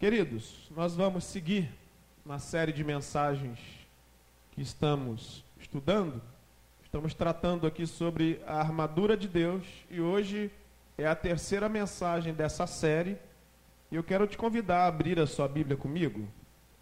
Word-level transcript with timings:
Queridos, 0.00 0.66
nós 0.74 0.94
vamos 0.94 1.24
seguir 1.24 1.68
na 2.24 2.38
série 2.38 2.72
de 2.72 2.82
mensagens 2.82 3.58
que 4.50 4.62
estamos 4.62 5.44
estudando. 5.58 6.22
Estamos 6.82 7.12
tratando 7.12 7.66
aqui 7.66 7.86
sobre 7.86 8.40
a 8.46 8.60
armadura 8.60 9.14
de 9.14 9.28
Deus 9.28 9.62
e 9.90 10.00
hoje 10.00 10.50
é 10.96 11.06
a 11.06 11.14
terceira 11.14 11.68
mensagem 11.68 12.32
dessa 12.32 12.66
série. 12.66 13.18
E 13.92 13.96
eu 13.96 14.02
quero 14.02 14.26
te 14.26 14.38
convidar 14.38 14.84
a 14.84 14.86
abrir 14.86 15.20
a 15.20 15.26
sua 15.26 15.46
Bíblia 15.46 15.76
comigo 15.76 16.26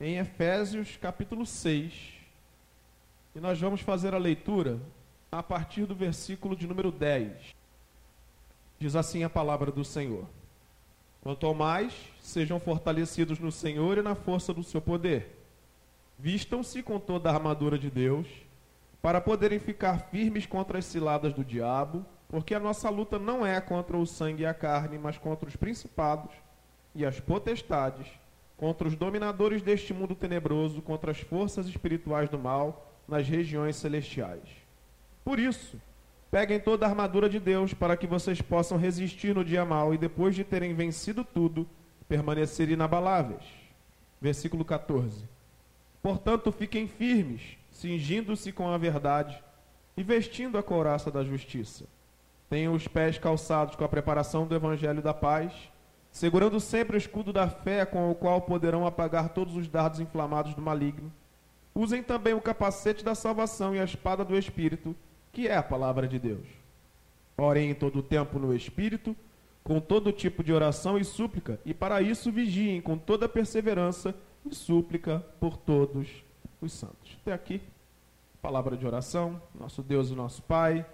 em 0.01 0.19
Efésios 0.19 0.97
capítulo 0.97 1.45
6. 1.45 1.93
E 3.35 3.41
nós 3.41 3.61
vamos 3.61 3.81
fazer 3.81 4.15
a 4.15 4.19
leitura 4.19 4.79
a 5.33 5.43
partir 5.43 5.87
do 5.87 5.95
versículo 5.97 6.55
de 6.55 6.69
número 6.69 6.93
10. 6.93 7.53
Diz 8.79 8.95
assim 8.95 9.25
a 9.25 9.29
palavra 9.29 9.73
do 9.73 9.85
Senhor. 9.85 10.25
Quanto 11.21 11.45
ao 11.49 11.53
mais, 11.53 11.93
sejam 12.29 12.61
fortalecidos 12.61 13.39
no 13.39 13.51
Senhor 13.51 13.99
e 13.99 14.03
na 14.03 14.15
força 14.15 14.53
do 14.53 14.63
seu 14.63 14.81
poder. 14.81 15.37
Vistam-se 16.19 16.83
com 16.83 16.99
toda 16.99 17.31
a 17.31 17.35
armadura 17.35 17.79
de 17.79 17.91
Deus, 17.91 18.27
para 19.01 19.21
poderem 19.21 19.59
ficar 19.59 20.09
firmes 20.11 20.47
contra 20.47 20.79
as 20.79 20.85
ciladas 20.85 21.33
do 21.33 21.45
diabo, 21.45 22.05
porque 22.29 22.55
a 22.55 22.61
nossa 22.61 22.91
luta 22.91 23.19
não 23.19 23.47
é 23.47 23.61
contra 23.61 23.97
o 23.97 24.07
sangue 24.07 24.43
e 24.43 24.47
a 24.47 24.53
carne, 24.53 24.99
mas 24.99 25.17
contra 25.17 25.49
os 25.49 25.57
principados 25.57 26.33
e 26.95 27.05
as 27.05 27.19
potestades, 27.21 28.07
contra 28.57 28.89
os 28.89 28.97
dominadores 28.97 29.63
deste 29.63 29.95
mundo 29.95 30.15
tenebroso, 30.15 30.83
contra 30.83 31.13
as 31.13 31.21
forças 31.21 31.67
espirituais 31.67 32.29
do 32.29 32.39
mal 32.39 32.93
nas 33.07 33.27
regiões 33.29 33.77
celestiais. 33.77 34.49
Por 35.25 35.39
isso, 35.39 35.79
Peguem 36.31 36.61
toda 36.61 36.85
a 36.85 36.91
armadura 36.91 37.29
de 37.29 37.41
Deus 37.41 37.73
para 37.73 37.97
que 37.97 38.07
vocês 38.07 38.41
possam 38.43 38.77
resistir 38.77 39.35
no 39.35 39.45
dia 39.45 39.65
mal 39.65 39.95
e 39.95 39.99
depois 39.99 40.35
de 40.35 40.45
terem 40.45 40.75
vencido 40.75 41.25
tudo, 41.25 41.67
permanecer 42.09 42.71
inabaláveis. 42.71 43.45
Versículo 44.21 44.65
14. 44.65 45.25
Portanto, 46.03 46.51
fiquem 46.51 46.89
firmes, 46.89 47.57
cingindo-se 47.71 48.51
com 48.53 48.69
a 48.69 48.79
verdade 48.79 49.43
e 49.97 50.03
vestindo 50.03 50.59
a 50.59 50.63
couraça 50.63 51.11
da 51.11 51.23
justiça. 51.23 51.85
Tenham 52.49 52.73
os 52.73 52.89
pés 52.89 53.19
calçados 53.19 53.77
com 53.77 53.85
a 53.85 53.89
preparação 53.89 54.47
do 54.47 54.55
evangelho 54.55 55.03
da 55.03 55.13
paz, 55.13 55.53
segurando 56.11 56.59
sempre 56.59 56.97
o 56.97 56.99
escudo 56.99 57.33
da 57.33 57.49
fé 57.49 57.85
com 57.85 58.11
o 58.11 58.15
qual 58.15 58.41
poderão 58.41 58.87
apagar 58.87 59.29
todos 59.29 59.55
os 59.55 59.69
dardos 59.69 60.01
inflamados 60.01 60.55
do 60.55 60.63
maligno. 60.63 61.13
Usem 61.75 62.03
também 62.03 62.35
o 62.35 62.41
capacete 62.41 63.05
da 63.05 63.15
salvação 63.15 63.75
e 63.75 63.79
a 63.79 63.85
espada 63.85 64.25
do 64.25 64.37
espírito 64.37 64.97
que 65.33 65.47
é 65.47 65.57
a 65.57 65.63
palavra 65.63 66.09
de 66.09 66.19
Deus. 66.19 66.47
Orem 67.37 67.71
em 67.71 67.75
todo 67.75 68.01
o 68.01 68.03
tempo 68.03 68.41
no 68.41 68.53
Espírito, 68.55 69.15
com 69.63 69.81
todo 69.81 70.13
tipo 70.13 70.43
de 70.43 70.53
oração 70.53 70.97
e 70.97 71.05
súplica, 71.05 71.61
e 71.65 71.75
para 71.75 72.01
isso 72.01 72.33
vigiem 72.33 72.81
com 72.81 72.97
toda 72.97 73.29
perseverança 73.29 74.15
e 74.45 74.55
súplica 74.55 75.21
por 75.39 75.57
todos 75.57 76.09
os 76.61 76.73
santos. 76.73 77.17
Até 77.21 77.33
aqui, 77.33 77.61
palavra 78.41 78.77
de 78.77 78.87
oração, 78.87 79.41
nosso 79.59 79.83
Deus 79.83 80.11
e 80.11 80.15
nosso 80.15 80.43
Pai, 80.43 80.87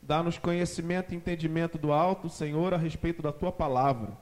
dá-nos 0.00 0.38
conhecimento 0.38 1.12
e 1.12 1.16
entendimento 1.16 1.78
do 1.78 1.92
alto, 1.92 2.28
Senhor, 2.28 2.74
a 2.74 2.76
respeito 2.76 3.22
da 3.22 3.32
tua 3.32 3.52
palavra. 3.52 4.16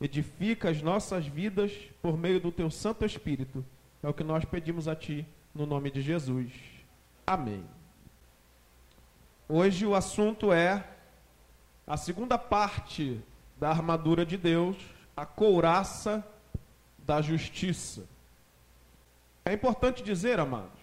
Edifica 0.00 0.70
as 0.70 0.80
nossas 0.80 1.26
vidas 1.26 1.72
por 2.00 2.16
meio 2.16 2.40
do 2.40 2.52
teu 2.52 2.70
Santo 2.70 3.04
Espírito. 3.04 3.64
É 4.02 4.08
o 4.08 4.14
que 4.14 4.22
nós 4.22 4.44
pedimos 4.44 4.86
a 4.86 4.94
ti, 4.94 5.26
no 5.54 5.66
nome 5.66 5.90
de 5.90 6.00
Jesus. 6.00 6.52
Amém. 7.26 7.64
Hoje 9.48 9.86
o 9.86 9.94
assunto 9.94 10.52
é 10.52 10.84
a 11.88 11.96
segunda 11.96 12.36
parte 12.36 13.18
da 13.58 13.70
armadura 13.70 14.26
de 14.26 14.36
Deus, 14.36 14.76
a 15.16 15.24
couraça 15.24 16.22
da 16.98 17.22
justiça. 17.22 18.04
É 19.42 19.54
importante 19.54 20.02
dizer, 20.02 20.38
amados, 20.38 20.78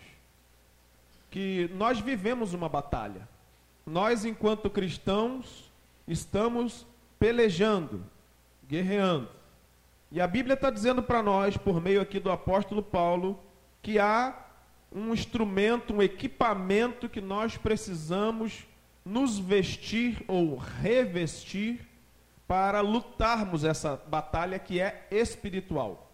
que 1.29 1.69
nós 1.75 1.99
vivemos 1.99 2.55
uma 2.55 2.67
batalha. 2.67 3.27
Nós, 3.85 4.25
enquanto 4.25 4.67
cristãos, 4.67 5.71
estamos 6.07 6.87
pelejando, 7.19 8.03
guerreando. 8.67 9.29
E 10.11 10.19
a 10.19 10.25
Bíblia 10.25 10.55
está 10.55 10.71
dizendo 10.71 11.03
para 11.03 11.21
nós, 11.21 11.55
por 11.55 11.79
meio 11.79 12.01
aqui 12.01 12.19
do 12.19 12.31
apóstolo 12.31 12.81
Paulo, 12.81 13.39
que 13.83 13.99
há 13.99 14.35
um 14.91 15.13
instrumento, 15.13 15.93
um 15.93 16.01
equipamento 16.01 17.07
que 17.07 17.21
nós 17.21 17.57
precisamos 17.57 18.65
nos 19.05 19.37
vestir 19.37 20.23
ou 20.27 20.57
revestir 20.57 21.87
para 22.47 22.81
lutarmos 22.81 23.63
essa 23.63 24.01
batalha 24.07 24.57
que 24.57 24.81
é 24.81 25.07
espiritual. 25.11 26.11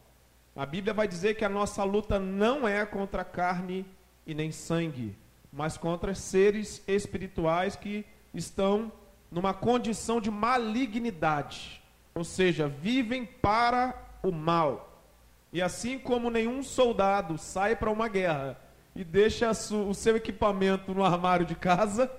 A 0.54 0.66
Bíblia 0.66 0.94
vai 0.94 1.08
dizer 1.08 1.36
que 1.36 1.46
a 1.46 1.50
nossa 1.50 1.84
luta 1.86 2.20
não 2.20 2.68
é 2.68 2.86
contra 2.86 3.24
carne 3.24 3.86
e 4.28 4.34
nem 4.34 4.52
sangue, 4.52 5.16
mas 5.52 5.78
contra 5.78 6.14
seres 6.14 6.84
espirituais 6.86 7.76
que 7.76 8.06
estão 8.34 8.92
numa 9.32 9.54
condição 9.54 10.20
de 10.20 10.30
malignidade, 10.30 11.82
ou 12.14 12.26
seja, 12.26 12.68
vivem 12.68 13.26
para 13.26 13.96
o 14.22 14.32
mal. 14.32 15.02
E 15.54 15.62
assim 15.62 15.98
como 15.98 16.30
nenhum 16.30 16.62
soldado 16.62 17.38
sai 17.38 17.76
para 17.76 17.90
uma 17.90 18.10
guerra 18.10 18.60
e 18.94 19.04
deixa 19.06 19.50
o 19.52 19.94
seu 19.94 20.18
equipamento 20.18 20.94
no 20.94 21.04
armário 21.04 21.46
de 21.46 21.56
casa, 21.56 22.12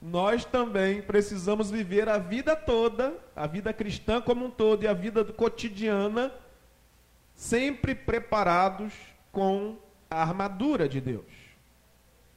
nós 0.00 0.44
também 0.44 1.02
precisamos 1.02 1.70
viver 1.70 2.08
a 2.08 2.18
vida 2.18 2.54
toda, 2.54 3.14
a 3.34 3.46
vida 3.46 3.72
cristã 3.72 4.20
como 4.20 4.46
um 4.46 4.50
todo 4.50 4.84
e 4.84 4.86
a 4.88 4.92
vida 4.92 5.24
cotidiana, 5.24 6.32
sempre 7.34 7.94
preparados 7.94 8.92
com 9.32 9.76
a 10.10 10.22
armadura 10.22 10.88
de 10.88 11.00
Deus. 11.00 11.26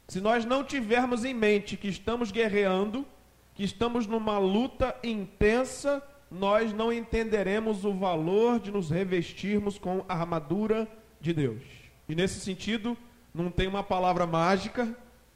Se 0.07 0.19
nós 0.19 0.43
não 0.43 0.63
tivermos 0.63 1.23
em 1.23 1.33
mente 1.33 1.77
que 1.77 1.87
estamos 1.87 2.31
guerreando, 2.31 3.05
que 3.53 3.63
estamos 3.63 4.07
numa 4.07 4.39
luta 4.39 4.95
intensa, 5.03 6.03
nós 6.29 6.73
não 6.73 6.91
entenderemos 6.91 7.85
o 7.85 7.93
valor 7.93 8.59
de 8.59 8.71
nos 8.71 8.89
revestirmos 8.89 9.77
com 9.77 10.03
a 10.09 10.15
armadura 10.15 10.87
de 11.19 11.31
Deus. 11.33 11.61
E 12.09 12.15
nesse 12.15 12.39
sentido, 12.39 12.97
não 13.33 13.51
tem 13.51 13.67
uma 13.67 13.83
palavra 13.83 14.25
mágica, 14.25 14.93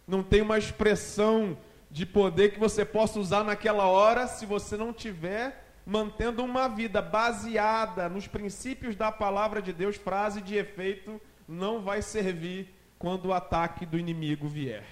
não 0.08 0.24
tem 0.24 0.42
uma 0.42 0.58
expressão 0.58 1.58
de 1.96 2.06
poder 2.06 2.52
que 2.52 2.60
você 2.60 2.84
possa 2.84 3.18
usar 3.18 3.46
naquela 3.46 3.86
hora 3.86 4.28
se 4.28 4.46
você 4.46 4.76
não 4.76 4.92
tiver 4.92 5.66
mantendo 5.86 6.44
uma 6.44 6.68
vida 6.68 7.02
baseada 7.02 8.10
nos 8.10 8.28
princípios 8.28 8.98
da 8.98 9.14
palavra 9.14 9.62
de 9.62 9.72
Deus, 9.72 9.96
frase 9.96 10.42
de 10.42 10.58
efeito, 10.58 11.22
não 11.48 11.82
vai 11.82 12.02
servir 12.02 12.70
quando 13.00 13.28
o 13.28 13.34
ataque 13.34 13.86
do 13.86 13.98
inimigo 13.98 14.46
vier. 14.46 14.84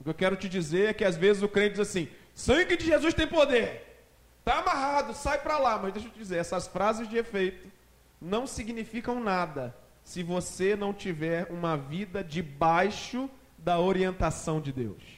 O 0.00 0.04
que 0.04 0.08
eu 0.08 0.14
quero 0.14 0.34
te 0.34 0.48
dizer 0.48 0.88
é 0.88 0.94
que 0.94 1.04
às 1.04 1.14
vezes 1.14 1.42
o 1.42 1.48
crente 1.48 1.72
diz 1.72 1.80
assim: 1.80 2.08
sangue 2.34 2.78
de 2.78 2.86
Jesus 2.86 3.12
tem 3.12 3.26
poder. 3.26 4.00
Está 4.38 4.60
amarrado, 4.60 5.12
sai 5.12 5.36
para 5.42 5.58
lá. 5.58 5.78
Mas 5.78 5.92
deixa 5.92 6.08
eu 6.08 6.12
te 6.12 6.18
dizer, 6.18 6.38
essas 6.38 6.66
frases 6.66 7.06
de 7.06 7.18
efeito 7.18 7.70
não 8.18 8.46
significam 8.46 9.22
nada 9.22 9.76
se 10.02 10.22
você 10.22 10.74
não 10.74 10.94
tiver 10.94 11.48
uma 11.50 11.76
vida 11.76 12.24
debaixo 12.24 13.28
da 13.58 13.78
orientação 13.78 14.58
de 14.58 14.72
Deus. 14.72 15.17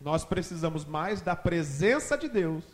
Nós 0.00 0.24
precisamos 0.24 0.84
mais 0.84 1.20
da 1.20 1.34
presença 1.34 2.16
de 2.16 2.28
Deus, 2.28 2.64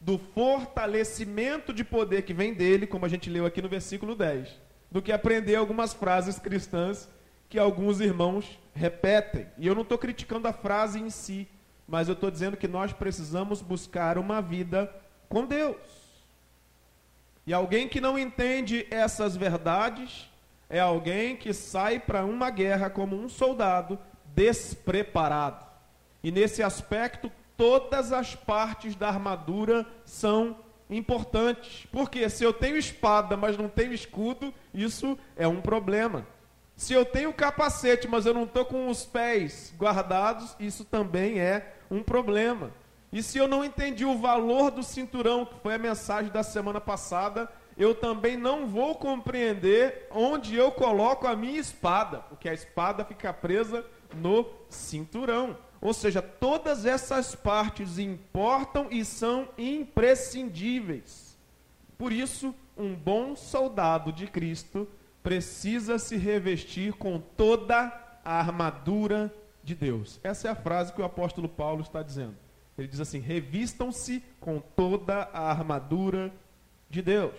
do 0.00 0.18
fortalecimento 0.18 1.72
de 1.72 1.84
poder 1.84 2.22
que 2.22 2.32
vem 2.32 2.54
dele, 2.54 2.86
como 2.86 3.04
a 3.04 3.08
gente 3.08 3.28
leu 3.28 3.44
aqui 3.44 3.60
no 3.60 3.68
versículo 3.68 4.14
10, 4.14 4.48
do 4.90 5.02
que 5.02 5.12
aprender 5.12 5.56
algumas 5.56 5.92
frases 5.92 6.38
cristãs 6.38 7.08
que 7.48 7.58
alguns 7.58 8.00
irmãos 8.00 8.58
repetem. 8.72 9.46
E 9.58 9.66
eu 9.66 9.74
não 9.74 9.82
estou 9.82 9.98
criticando 9.98 10.48
a 10.48 10.52
frase 10.52 10.98
em 10.98 11.10
si, 11.10 11.46
mas 11.86 12.08
eu 12.08 12.14
estou 12.14 12.30
dizendo 12.30 12.56
que 12.56 12.68
nós 12.68 12.92
precisamos 12.92 13.60
buscar 13.60 14.16
uma 14.16 14.40
vida 14.40 14.90
com 15.28 15.44
Deus. 15.44 15.76
E 17.46 17.52
alguém 17.52 17.88
que 17.88 18.00
não 18.00 18.18
entende 18.18 18.86
essas 18.90 19.36
verdades 19.36 20.30
é 20.68 20.78
alguém 20.78 21.36
que 21.36 21.52
sai 21.52 21.98
para 21.98 22.24
uma 22.24 22.48
guerra 22.48 22.88
como 22.88 23.16
um 23.16 23.28
soldado 23.28 23.98
despreparado. 24.34 25.69
E 26.22 26.30
nesse 26.30 26.62
aspecto, 26.62 27.30
todas 27.56 28.12
as 28.12 28.34
partes 28.34 28.94
da 28.94 29.08
armadura 29.08 29.86
são 30.04 30.56
importantes. 30.88 31.86
Porque 31.90 32.28
se 32.28 32.44
eu 32.44 32.52
tenho 32.52 32.76
espada, 32.76 33.36
mas 33.36 33.56
não 33.56 33.68
tenho 33.68 33.92
escudo, 33.92 34.52
isso 34.74 35.18
é 35.36 35.46
um 35.46 35.60
problema. 35.60 36.26
Se 36.76 36.94
eu 36.94 37.04
tenho 37.04 37.32
capacete, 37.32 38.08
mas 38.08 38.24
eu 38.24 38.32
não 38.32 38.44
estou 38.44 38.64
com 38.64 38.88
os 38.88 39.04
pés 39.04 39.74
guardados, 39.78 40.56
isso 40.58 40.84
também 40.84 41.38
é 41.38 41.74
um 41.90 42.02
problema. 42.02 42.72
E 43.12 43.22
se 43.22 43.38
eu 43.38 43.48
não 43.48 43.64
entendi 43.64 44.04
o 44.04 44.16
valor 44.16 44.70
do 44.70 44.82
cinturão, 44.82 45.44
que 45.44 45.58
foi 45.60 45.74
a 45.74 45.78
mensagem 45.78 46.30
da 46.30 46.42
semana 46.42 46.80
passada, 46.80 47.50
eu 47.76 47.94
também 47.94 48.36
não 48.36 48.66
vou 48.66 48.94
compreender 48.94 50.06
onde 50.10 50.54
eu 50.54 50.70
coloco 50.70 51.26
a 51.26 51.34
minha 51.34 51.58
espada, 51.58 52.18
porque 52.28 52.48
a 52.48 52.54
espada 52.54 53.04
fica 53.04 53.32
presa 53.32 53.84
no 54.14 54.46
cinturão. 54.68 55.56
Ou 55.80 55.94
seja, 55.94 56.20
todas 56.20 56.84
essas 56.84 57.34
partes 57.34 57.98
importam 57.98 58.88
e 58.90 59.04
são 59.04 59.48
imprescindíveis. 59.56 61.38
Por 61.96 62.12
isso, 62.12 62.54
um 62.76 62.94
bom 62.94 63.34
soldado 63.34 64.12
de 64.12 64.26
Cristo 64.26 64.86
precisa 65.22 65.98
se 65.98 66.16
revestir 66.16 66.92
com 66.94 67.18
toda 67.18 67.92
a 68.24 68.38
armadura 68.38 69.34
de 69.62 69.74
Deus. 69.74 70.20
Essa 70.22 70.48
é 70.48 70.50
a 70.50 70.54
frase 70.54 70.92
que 70.92 71.00
o 71.00 71.04
apóstolo 71.04 71.48
Paulo 71.48 71.82
está 71.82 72.02
dizendo. 72.02 72.36
Ele 72.76 72.88
diz 72.88 73.00
assim: 73.00 73.18
revistam-se 73.18 74.22
com 74.40 74.60
toda 74.60 75.28
a 75.32 75.50
armadura 75.50 76.32
de 76.88 77.02
Deus. 77.02 77.34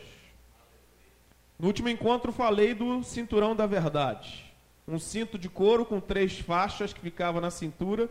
No 1.58 1.68
último 1.68 1.90
encontro 1.90 2.32
falei 2.32 2.74
do 2.74 3.04
cinturão 3.04 3.56
da 3.56 3.66
verdade. 3.66 4.52
Um 4.88 4.98
cinto 4.98 5.38
de 5.38 5.48
couro 5.48 5.86
com 5.86 6.00
três 6.00 6.40
faixas 6.40 6.92
que 6.92 7.00
ficava 7.00 7.40
na 7.40 7.52
cintura, 7.52 8.10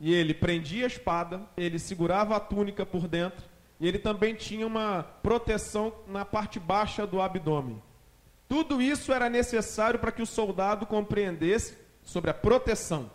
e 0.00 0.14
ele 0.14 0.32
prendia 0.32 0.84
a 0.84 0.86
espada, 0.86 1.42
ele 1.56 1.78
segurava 1.78 2.34
a 2.34 2.40
túnica 2.40 2.86
por 2.86 3.06
dentro, 3.06 3.44
e 3.78 3.86
ele 3.86 3.98
também 3.98 4.34
tinha 4.34 4.66
uma 4.66 5.02
proteção 5.22 5.92
na 6.08 6.24
parte 6.24 6.58
baixa 6.58 7.06
do 7.06 7.20
abdômen. 7.20 7.82
Tudo 8.48 8.80
isso 8.80 9.12
era 9.12 9.28
necessário 9.28 10.00
para 10.00 10.10
que 10.10 10.22
o 10.22 10.26
soldado 10.26 10.86
compreendesse 10.86 11.76
sobre 12.02 12.30
a 12.30 12.34
proteção. 12.34 13.10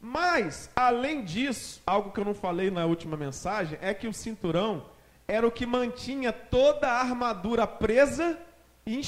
Mas, 0.00 0.70
além 0.74 1.24
disso, 1.24 1.80
algo 1.86 2.10
que 2.10 2.20
eu 2.20 2.24
não 2.24 2.34
falei 2.34 2.70
na 2.70 2.84
última 2.84 3.16
mensagem, 3.16 3.78
é 3.80 3.94
que 3.94 4.08
o 4.08 4.12
cinturão 4.12 4.84
era 5.28 5.46
o 5.46 5.50
que 5.50 5.64
mantinha 5.64 6.32
toda 6.32 6.88
a 6.88 7.00
armadura 7.00 7.66
presa 7.66 8.38
e 8.84 9.00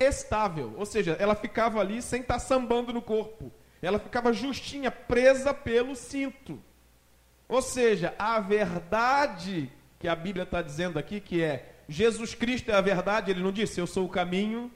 estável. 0.00 0.74
Ou 0.76 0.86
seja, 0.86 1.16
ela 1.18 1.34
ficava 1.34 1.80
ali 1.80 2.00
sem 2.02 2.20
estar 2.20 2.38
sambando 2.38 2.92
no 2.92 3.02
corpo. 3.02 3.50
Ela 3.80 3.98
ficava 3.98 4.32
justinha, 4.32 4.90
presa 4.90 5.54
pelo 5.54 5.94
cinto. 5.94 6.60
Ou 7.48 7.62
seja, 7.62 8.14
a 8.18 8.38
verdade 8.40 9.72
que 9.98 10.08
a 10.08 10.14
Bíblia 10.14 10.44
está 10.44 10.60
dizendo 10.62 10.98
aqui, 10.98 11.20
que 11.20 11.42
é 11.42 11.74
Jesus 11.88 12.34
Cristo 12.34 12.70
é 12.70 12.74
a 12.74 12.80
verdade, 12.80 13.30
ele 13.30 13.42
não 13.42 13.50
disse, 13.50 13.80
eu 13.80 13.86
sou 13.86 14.04
o 14.04 14.10
caminho, 14.10 14.70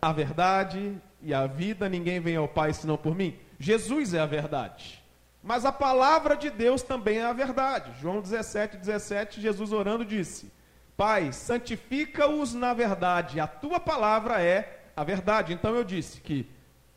a 0.00 0.12
verdade 0.12 1.00
e 1.22 1.32
a 1.32 1.46
vida, 1.46 1.88
ninguém 1.88 2.20
vem 2.20 2.36
ao 2.36 2.46
Pai 2.46 2.72
senão 2.72 2.96
por 2.96 3.14
mim. 3.14 3.38
Jesus 3.58 4.14
é 4.14 4.20
a 4.20 4.26
verdade. 4.26 5.02
Mas 5.42 5.64
a 5.64 5.72
palavra 5.72 6.36
de 6.36 6.50
Deus 6.50 6.82
também 6.82 7.18
é 7.18 7.24
a 7.24 7.32
verdade. 7.32 7.98
João 8.00 8.20
17, 8.20 8.76
17, 8.76 9.40
Jesus 9.40 9.72
orando 9.72 10.04
disse: 10.04 10.52
Pai, 10.96 11.32
santifica-os 11.32 12.54
na 12.54 12.74
verdade, 12.74 13.40
a 13.40 13.46
tua 13.46 13.80
palavra 13.80 14.42
é 14.42 14.82
a 14.96 15.02
verdade. 15.02 15.52
Então 15.52 15.74
eu 15.74 15.84
disse 15.84 16.20
que 16.20 16.48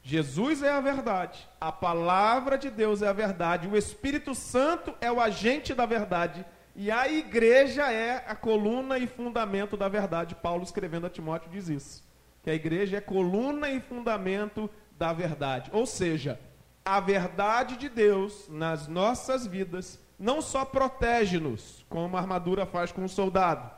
Jesus 0.03 0.63
é 0.63 0.71
a 0.71 0.81
verdade, 0.81 1.48
a 1.59 1.71
palavra 1.71 2.57
de 2.57 2.71
Deus 2.71 3.03
é 3.03 3.07
a 3.07 3.13
verdade, 3.13 3.68
o 3.68 3.77
Espírito 3.77 4.33
Santo 4.33 4.95
é 5.00 5.12
o 5.12 5.21
agente 5.21 5.75
da 5.75 5.86
verdade 5.86 6.44
e 6.75 6.89
a 6.89 7.07
igreja 7.07 7.92
é 7.92 8.24
a 8.27 8.36
coluna 8.36 8.98
e 8.98 9.06
fundamento 9.06 9.77
da 9.77 9.88
verdade. 9.88 10.33
Paulo 10.33 10.63
escrevendo 10.63 11.06
a 11.06 11.09
Timóteo 11.09 11.51
diz 11.51 11.69
isso, 11.69 12.03
que 12.42 12.50
a 12.50 12.53
igreja 12.53 12.98
é 12.98 13.01
coluna 13.01 13.69
e 13.69 13.80
fundamento 13.80 14.69
da 14.98 15.13
verdade. 15.13 15.69
Ou 15.74 15.86
seja, 15.86 16.39
a 16.83 17.00
verdade 17.00 17.77
de 17.77 17.88
Deus 17.88 18.48
nas 18.50 18.88
nossas 18.88 19.45
vidas 19.45 20.00
não 20.18 20.42
só 20.42 20.63
protege-nos, 20.63 21.86
como 21.89 22.15
a 22.15 22.19
armadura 22.19 22.65
faz 22.65 22.92
com 22.92 23.03
o 23.03 23.09
soldado, 23.09 23.69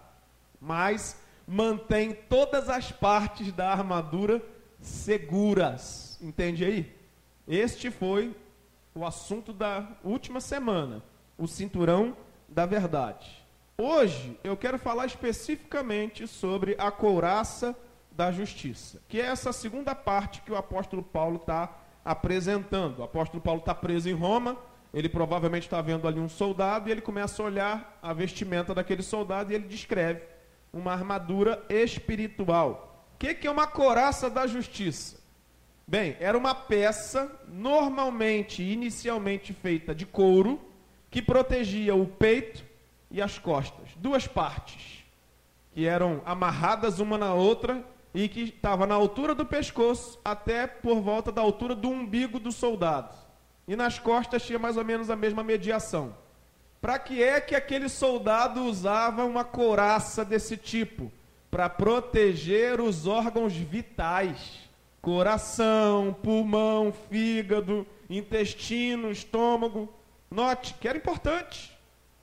mas 0.60 1.18
mantém 1.48 2.14
todas 2.14 2.70
as 2.70 2.92
partes 2.92 3.52
da 3.52 3.72
armadura 3.72 4.42
seguras. 4.80 6.13
Entende 6.24 6.64
aí? 6.64 6.90
Este 7.46 7.92
foi 7.92 8.34
o 8.96 9.06
assunto 9.06 9.52
da 9.52 9.86
última 10.06 10.40
semana, 10.40 11.04
o 11.38 11.46
cinturão 11.46 12.16
da 12.48 12.66
verdade. 12.66 13.46
Hoje 13.78 14.40
eu 14.42 14.56
quero 14.56 14.80
falar 14.80 15.06
especificamente 15.06 16.26
sobre 16.26 16.78
a 16.80 16.90
couraça 16.90 17.76
da 18.10 18.32
justiça, 18.32 19.02
que 19.10 19.20
é 19.20 19.26
essa 19.26 19.52
segunda 19.52 19.94
parte 19.94 20.42
que 20.44 20.52
o 20.52 20.56
apóstolo 20.56 21.04
Paulo 21.04 21.36
está 21.36 21.78
apresentando. 22.06 23.00
O 23.00 23.04
apóstolo 23.04 23.44
Paulo 23.44 23.60
está 23.60 23.76
preso 23.76 24.08
em 24.08 24.14
Roma, 24.14 24.58
ele 24.94 25.10
provavelmente 25.10 25.64
está 25.64 25.82
vendo 25.82 26.08
ali 26.08 26.22
um 26.22 26.30
soldado 26.30 26.88
e 26.88 26.92
ele 26.94 27.02
começa 27.02 27.44
a 27.44 27.46
olhar 27.46 28.00
a 28.02 28.14
vestimenta 28.14 28.74
daquele 28.74 29.04
soldado 29.04 29.52
e 29.52 29.56
ele 29.56 29.68
descreve 29.68 30.22
uma 30.72 30.94
armadura 30.94 31.62
espiritual. 31.68 33.10
O 33.16 33.18
que, 33.18 33.34
que 33.34 33.46
é 33.48 33.52
uma 33.52 33.68
coraça 33.68 34.30
da 34.30 34.48
justiça? 34.48 35.23
Bem, 35.86 36.16
era 36.20 36.38
uma 36.38 36.56
peça 36.56 37.30
normalmente, 37.48 38.64
inicialmente 38.64 39.54
feita 39.54 39.94
de 39.94 40.06
couro, 40.06 40.60
que 41.12 41.22
protegia 41.22 41.94
o 41.94 42.08
peito 42.08 42.64
e 43.12 43.22
as 43.22 43.38
costas, 43.38 43.90
duas 43.98 44.26
partes, 44.26 45.04
que 45.74 45.86
eram 45.86 46.22
amarradas 46.26 47.00
uma 47.00 47.18
na 47.18 47.34
outra 47.34 47.86
e 48.14 48.28
que 48.28 48.44
estava 48.44 48.88
na 48.88 48.96
altura 48.96 49.36
do 49.36 49.46
pescoço 49.46 50.20
até 50.24 50.66
por 50.66 51.02
volta 51.02 51.32
da 51.32 51.42
altura 51.42 51.76
do 51.76 51.90
umbigo 51.90 52.40
do 52.40 52.52
soldado. 52.52 53.16
E 53.68 53.76
nas 53.76 54.00
costas 54.00 54.44
tinha 54.44 54.60
mais 54.60 54.78
ou 54.78 54.86
menos 54.86 55.10
a 55.10 55.16
mesma 55.16 55.44
mediação. 55.44 56.16
Para 56.82 57.00
que 57.00 57.24
é 57.24 57.40
que 57.40 57.56
aquele 57.56 57.88
soldado 57.88 58.64
usava 58.64 59.24
uma 59.24 59.44
couraça 59.44 60.26
desse 60.26 60.58
tipo? 60.58 61.12
Para 61.50 61.70
proteger 61.70 62.82
os 62.82 63.08
órgãos 63.08 63.54
vitais: 63.54 64.70
coração, 65.04 66.16
pulmão, 66.24 66.92
fígado, 67.12 67.86
intestino, 68.10 69.12
estômago. 69.12 69.94
Note 70.32 70.74
que 70.82 70.88
era 70.88 70.98
importante, 70.98 71.78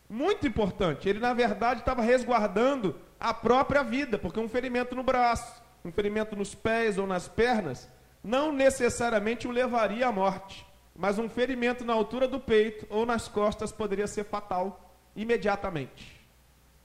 muito 0.09 0.49
importante. 0.49 1.09
Ele, 1.09 1.21
na 1.21 1.33
verdade, 1.33 1.79
estava 1.79 2.03
resguardando 2.03 2.97
a 3.21 3.33
própria 3.33 3.85
vida, 3.85 4.19
porque 4.19 4.41
um 4.41 4.49
ferimento 4.49 4.97
no 4.97 5.05
braço, 5.05 5.63
um 5.85 5.93
ferimento 5.93 6.35
nos 6.35 6.57
pés 6.57 6.99
ou 6.99 7.07
nas 7.07 7.29
pernas, 7.29 7.89
não 8.25 8.51
necessariamente 8.51 9.47
o 9.47 9.53
levaria 9.53 10.09
à 10.09 10.13
morte 10.13 10.67
mas 11.01 11.19
um 11.19 11.31
ferimento 11.31 11.83
na 11.83 11.95
altura 11.95 12.29
do 12.29 12.39
peito 12.39 12.87
ou 12.91 13.07
nas 13.07 13.27
costas 13.27 13.73
poderia 13.73 14.07
ser 14.07 14.25
fatal 14.25 14.95
imediatamente. 15.17 16.21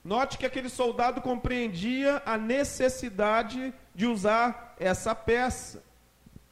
Note 0.02 0.38
que 0.38 0.46
aquele 0.46 0.70
soldado 0.70 1.20
compreendia 1.20 2.22
a 2.26 2.38
necessidade 2.38 3.74
de 3.94 4.06
usar 4.06 4.74
essa 4.80 5.14
peça. 5.14 5.84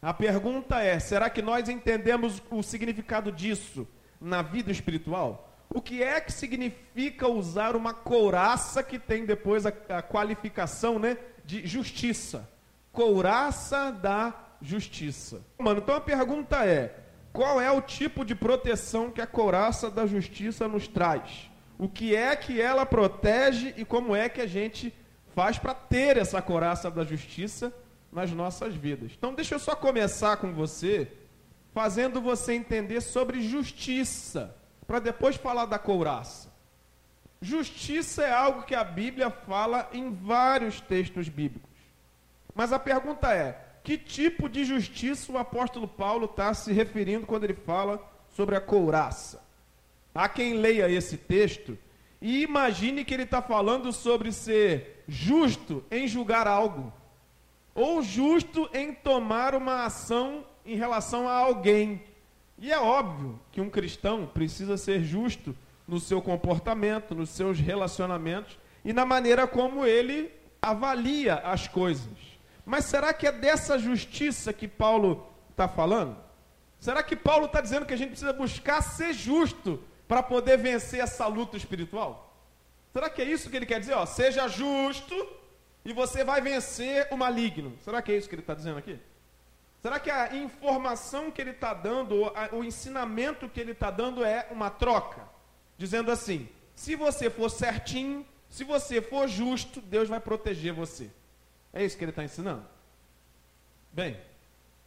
A 0.03 0.13
pergunta 0.13 0.81
é: 0.81 1.00
será 1.00 1.29
que 1.29 1.41
nós 1.41 1.69
entendemos 1.69 2.44
o 2.51 2.61
significado 2.61 3.31
disso 3.31 3.88
na 4.19 4.41
vida 4.41 4.69
espiritual? 4.69 5.50
O 5.73 5.81
que 5.81 6.03
é 6.03 6.19
que 6.19 6.31
significa 6.31 7.25
usar 7.27 7.73
uma 7.73 7.94
couraça 7.94 8.83
que 8.83 9.00
tem 9.00 9.25
depois 9.25 9.65
a, 9.65 9.71
a 9.89 10.01
qualificação 10.01 11.00
né, 11.00 11.17
de 11.45 11.65
justiça? 11.65 12.50
Couraça 12.91 13.91
da 13.91 14.36
justiça. 14.62 15.41
Mano, 15.57 15.79
então 15.79 15.95
a 15.95 16.01
pergunta 16.01 16.65
é: 16.65 17.00
qual 17.31 17.62
é 17.62 17.72
o 17.72 17.81
tipo 17.81 18.25
de 18.25 18.36
proteção 18.36 19.10
que 19.10 19.22
a 19.22 19.25
couraça 19.25 19.89
da 19.89 20.05
justiça 20.05 20.67
nos 20.67 20.86
traz? 20.86 21.50
O 21.77 21.88
que 21.88 22.13
é 22.13 22.36
que 22.36 22.60
ela 22.60 22.86
protege 22.86 23.74
e 23.77 23.86
como 23.86 24.13
é 24.13 24.27
que 24.27 24.41
a 24.41 24.48
gente 24.48 24.93
faz 25.33 25.57
para 25.57 25.74
ter 25.74 26.17
essa 26.17 26.41
couraça 26.41 26.91
da 26.91 27.05
justiça 27.05 27.74
nas 28.13 28.32
nossas 28.32 28.75
vidas? 28.75 29.12
Então, 29.17 29.34
deixa 29.34 29.55
eu 29.55 29.60
só 29.60 29.75
começar 29.75 30.38
com 30.38 30.53
você, 30.53 31.12
fazendo 31.74 32.22
você 32.22 32.53
entender 32.53 33.01
sobre 33.01 33.41
justiça, 33.41 34.55
para 34.88 35.00
depois 35.00 35.36
falar 35.36 35.65
da 35.65 35.79
couraça. 35.79 36.53
Justiça 37.41 38.24
é 38.24 38.32
algo 38.32 38.63
que 38.63 38.75
a 38.75 38.84
Bíblia 38.84 39.29
fala 39.29 39.89
em 39.91 40.13
vários 40.13 40.79
textos 40.79 41.27
bíblicos. 41.27 41.70
Mas 42.55 42.72
a 42.72 42.79
pergunta 42.79 43.34
é: 43.34 43.60
que 43.84 43.98
tipo 43.98 44.48
de 44.48 44.63
justiça 44.63 45.32
o 45.32 45.38
apóstolo 45.38 45.88
Paulo 45.88 46.25
está 46.25 46.53
se 46.53 46.72
referindo 46.72 47.27
quando 47.27 47.43
ele 47.43 47.53
fala 47.53 48.01
sobre 48.29 48.55
a 48.55 48.62
couraça. 48.62 49.43
Há 50.15 50.29
quem 50.29 50.53
leia 50.53 50.89
esse 50.89 51.17
texto 51.17 51.77
e 52.22 52.41
imagine 52.43 53.03
que 53.03 53.13
ele 53.13 53.24
está 53.24 53.41
falando 53.41 53.91
sobre 53.91 54.32
ser 54.32 55.03
justo 55.08 55.84
em 55.91 56.08
julgar 56.08 56.48
algo, 56.48 56.93
ou 57.75 58.01
justo 58.01 58.70
em 58.74 58.94
tomar 58.94 59.56
uma 59.56 59.86
ação 59.86 60.46
em 60.65 60.75
relação 60.75 61.27
a 61.27 61.34
alguém. 61.34 62.03
E 62.58 62.72
é 62.72 62.80
óbvio 62.80 63.39
que 63.51 63.60
um 63.60 63.70
cristão 63.70 64.25
precisa 64.25 64.77
ser 64.77 65.03
justo 65.03 65.56
no 65.88 66.00
seu 66.00 66.22
comportamento, 66.22 67.15
nos 67.15 67.30
seus 67.30 67.60
relacionamentos 67.60 68.58
e 68.86 68.94
na 68.94 69.06
maneira 69.06 69.48
como 69.48 69.86
ele 69.86 70.32
avalia 70.62 71.36
as 71.36 71.68
coisas. 71.68 72.34
Mas 72.65 72.86
será 72.86 73.13
que 73.13 73.27
é 73.27 73.32
dessa 73.32 73.77
justiça 73.77 74.53
que 74.53 74.68
Paulo 74.68 75.27
está 75.50 75.68
falando? 75.68 76.15
Será 76.80 77.03
que 77.03 77.15
Paulo 77.15 77.46
está 77.46 77.60
dizendo 77.60 77.86
que 77.86 77.94
a 77.94 77.98
gente 77.98 78.10
precisa 78.10 78.34
buscar 78.34 78.82
ser 78.82 79.13
justo 79.13 79.82
para 80.08 80.24
poder 80.24 80.58
vencer 80.58 81.00
essa 81.00 81.27
luta 81.27 81.58
espiritual? 81.58 82.38
Será 82.94 83.10
que 83.10 83.22
é 83.22 83.25
isso 83.25 83.50
que 83.50 83.56
ele 83.56 83.65
quer 83.65 83.80
dizer? 83.80 83.94
Ó, 83.94 84.06
seja 84.06 84.48
justo 84.48 85.15
e 85.85 85.93
você 85.93 86.23
vai 86.23 86.41
vencer 86.41 87.07
o 87.11 87.17
maligno. 87.17 87.75
Será 87.81 88.01
que 88.01 88.11
é 88.11 88.17
isso 88.17 88.29
que 88.29 88.35
ele 88.35 88.41
está 88.41 88.53
dizendo 88.53 88.77
aqui? 88.77 88.99
Será 89.81 89.99
que 89.99 90.09
a 90.09 90.33
informação 90.35 91.29
que 91.29 91.41
ele 91.41 91.51
está 91.51 91.73
dando, 91.73 92.31
o 92.53 92.63
ensinamento 92.63 93.49
que 93.49 93.59
ele 93.59 93.73
está 93.73 93.91
dando 93.91 94.23
é 94.23 94.47
uma 94.49 94.69
troca? 94.69 95.21
Dizendo 95.77 96.09
assim: 96.09 96.47
se 96.73 96.95
você 96.95 97.29
for 97.29 97.49
certinho, 97.49 98.25
se 98.49 98.63
você 98.63 99.01
for 99.01 99.27
justo, 99.27 99.81
Deus 99.81 100.07
vai 100.07 100.19
proteger 100.21 100.71
você. 100.71 101.09
É 101.73 101.83
isso 101.83 101.97
que 101.97 102.03
ele 102.03 102.11
está 102.11 102.23
ensinando? 102.23 102.65
Bem, 103.91 104.17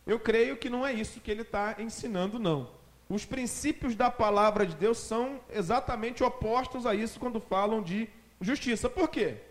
eu 0.07 0.19
creio 0.19 0.57
que 0.57 0.71
não 0.71 0.87
é 0.87 0.93
isso 0.93 1.21
que 1.21 1.31
ele 1.31 1.43
está 1.43 1.77
ensinando, 1.79 2.39
não. 2.39 2.71
Os 3.09 3.25
princípios 3.25 3.95
da 3.95 4.11
palavra 4.11 4.67
de 4.67 4.75
Deus 4.75 4.99
são 4.99 5.41
exatamente 5.51 6.25
opostos 6.25 6.87
a 6.87 6.95
isso 6.95 7.21
quando 7.21 7.41
falam 7.41 7.83
de 7.83 8.09
justiça. 8.41 8.89
Por 8.89 9.09
quê? 9.09 9.43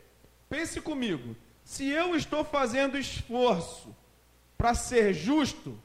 Pense 0.50 0.80
comigo. 0.82 1.36
Se 1.64 1.90
eu 1.90 2.16
estou 2.16 2.44
fazendo 2.44 2.98
esforço 2.98 3.96
para 4.58 4.74
ser 4.74 5.14
justo, 5.14 5.78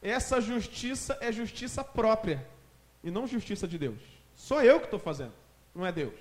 essa 0.00 0.40
justiça 0.40 1.18
é 1.20 1.30
justiça 1.30 1.84
própria 1.84 2.46
e 3.02 3.10
não 3.10 3.26
justiça 3.26 3.68
de 3.68 3.78
Deus. 3.78 4.00
Sou 4.34 4.62
eu 4.62 4.78
que 4.78 4.86
estou 4.86 4.98
fazendo, 4.98 5.32
não 5.74 5.84
é 5.84 5.92
Deus. 5.92 6.14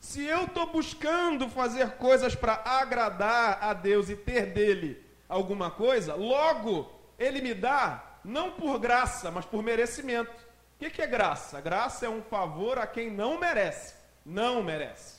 Se 0.00 0.24
eu 0.24 0.44
estou 0.44 0.66
buscando 0.66 1.48
fazer 1.48 1.92
coisas 1.92 2.34
para 2.34 2.62
agradar 2.64 3.58
a 3.62 3.72
Deus 3.72 4.08
e 4.08 4.16
ter 4.16 4.46
dele 4.46 5.02
alguma 5.28 5.70
coisa, 5.70 6.14
logo 6.14 6.90
ele 7.18 7.40
me 7.40 7.54
dá 7.54 8.18
não 8.24 8.52
por 8.52 8.78
graça, 8.78 9.30
mas 9.30 9.44
por 9.44 9.62
merecimento. 9.62 10.46
O 10.74 10.78
que, 10.78 11.00
é 11.00 11.06
graça? 11.06 11.60
Graça 11.60 12.04
é 12.04 12.08
um 12.08 12.22
favor 12.22 12.78
a 12.78 12.86
quem 12.86 13.10
não 13.10 13.38
merece. 13.38 13.94
Não 14.24 14.62
merece. 14.62 15.15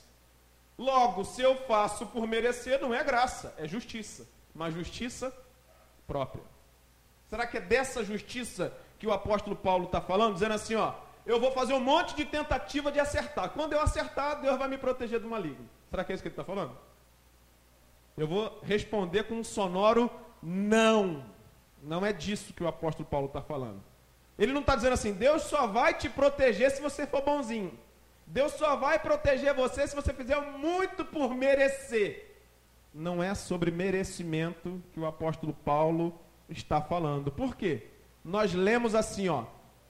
Logo, 0.78 1.24
se 1.24 1.42
eu 1.42 1.56
faço 1.56 2.06
por 2.08 2.28
merecer, 2.28 2.80
não 2.80 2.94
é 2.94 3.04
graça, 3.04 3.54
é 3.58 3.68
justiça. 3.68 4.28
Mas 4.54 4.74
justiça 4.74 5.34
própria. 6.06 6.44
Será 7.28 7.48
que 7.48 7.58
é 7.58 7.62
dessa 7.62 8.04
justiça 8.04 8.72
que 9.00 9.08
o 9.08 9.12
apóstolo 9.12 9.56
Paulo 9.56 9.86
está 9.86 10.00
falando? 10.00 10.34
Dizendo 10.34 10.54
assim, 10.54 10.76
ó, 10.76 10.94
eu 11.26 11.40
vou 11.40 11.52
fazer 11.52 11.74
um 11.74 11.80
monte 11.80 12.16
de 12.16 12.26
tentativa 12.26 12.92
de 12.92 13.00
acertar. 13.00 13.50
Quando 13.50 13.74
eu 13.74 13.82
acertar, 13.82 14.40
Deus 14.40 14.58
vai 14.58 14.68
me 14.68 14.78
proteger 14.78 15.20
do 15.20 15.28
maligno. 15.28 15.68
Será 15.90 16.04
que 16.04 16.12
é 16.12 16.16
isso 16.16 16.24
que 16.24 16.30
ele 16.30 16.34
está 16.34 16.44
falando? 16.44 16.78
Eu 18.16 18.28
vou 18.28 18.60
responder 18.64 19.24
com 19.24 19.36
um 19.36 19.44
sonoro 19.44 20.10
não. 20.42 21.26
Não 21.84 22.06
é 22.06 22.14
disso 22.14 22.54
que 22.54 22.64
o 22.64 22.68
apóstolo 22.68 23.08
Paulo 23.08 23.28
está 23.28 23.42
falando. 23.42 23.84
Ele 24.38 24.54
não 24.54 24.62
está 24.62 24.76
dizendo 24.76 24.94
assim, 24.94 25.14
Deus 25.14 25.44
só 25.44 25.68
vai 25.68 25.94
te 25.94 26.10
proteger 26.10 26.72
se 26.72 26.82
você 26.82 27.06
for 27.06 27.22
bonzinho. 27.22 27.78
Deus 28.28 28.52
só 28.54 28.76
vai 28.76 29.00
proteger 29.00 29.54
você 29.54 29.88
se 29.88 29.96
você 29.96 30.14
fizer 30.14 30.40
muito 30.58 31.06
por 31.06 31.34
merecer. 31.34 32.36
Não 32.94 33.24
é 33.24 33.34
sobre 33.34 33.72
merecimento 33.72 34.84
que 34.92 35.00
o 35.00 35.06
apóstolo 35.06 35.54
Paulo 35.54 36.20
está 36.50 36.82
falando. 36.82 37.32
Por 37.32 37.56
quê? 37.56 37.88
Nós 38.24 38.54
lemos 38.54 38.94
assim, 38.94 39.30
ó: 39.30 39.46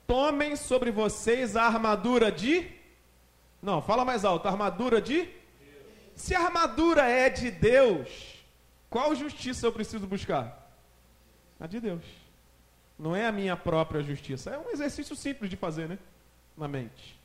Tomem 0.06 0.54
sobre 0.54 0.92
vocês 0.92 1.56
a 1.56 1.64
armadura 1.64 2.30
de 2.30 2.70
Não, 3.60 3.82
fala 3.82 4.04
mais 4.04 4.24
alto, 4.24 4.46
armadura 4.46 5.00
de. 5.00 5.28
Se 6.14 6.34
a 6.34 6.44
armadura 6.44 7.02
é 7.08 7.28
de 7.28 7.50
Deus, 7.50 8.44
qual 8.88 9.14
justiça 9.16 9.66
eu 9.66 9.72
preciso 9.72 10.06
buscar? 10.06 10.72
A 11.58 11.66
de 11.66 11.80
Deus. 11.80 12.04
Não 12.96 13.16
é 13.16 13.26
a 13.26 13.32
minha 13.32 13.56
própria 13.56 14.00
justiça. 14.00 14.50
É 14.50 14.58
um 14.58 14.70
exercício 14.70 15.16
simples 15.16 15.50
de 15.50 15.56
fazer, 15.56 15.88
né? 15.88 15.98
Na 16.56 16.68
mente. 16.68 17.17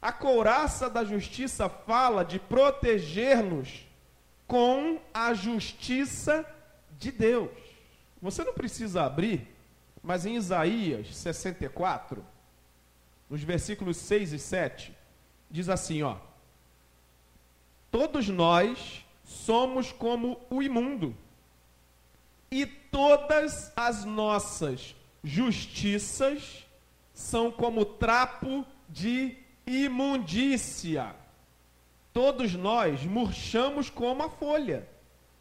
A 0.00 0.12
couraça 0.12 0.88
da 0.88 1.04
justiça 1.04 1.68
fala 1.68 2.24
de 2.24 2.38
proteger-nos 2.38 3.86
com 4.46 5.00
a 5.12 5.34
justiça 5.34 6.46
de 6.98 7.10
Deus. 7.10 7.50
Você 8.22 8.44
não 8.44 8.54
precisa 8.54 9.04
abrir, 9.04 9.46
mas 10.02 10.24
em 10.24 10.36
Isaías 10.36 11.14
64, 11.16 12.24
nos 13.28 13.42
versículos 13.42 13.96
6 13.96 14.32
e 14.32 14.38
7, 14.38 14.94
diz 15.50 15.68
assim, 15.68 16.02
ó: 16.02 16.16
Todos 17.90 18.28
nós 18.28 19.04
somos 19.24 19.92
como 19.92 20.40
o 20.48 20.62
imundo 20.62 21.14
e 22.50 22.64
todas 22.64 23.72
as 23.76 24.04
nossas 24.04 24.94
justiças 25.22 26.66
são 27.12 27.50
como 27.50 27.84
trapo 27.84 28.64
de 28.88 29.36
imundícia. 29.68 31.14
Todos 32.12 32.54
nós 32.54 33.04
murchamos 33.04 33.88
como 33.90 34.22
a 34.22 34.28
folha, 34.28 34.88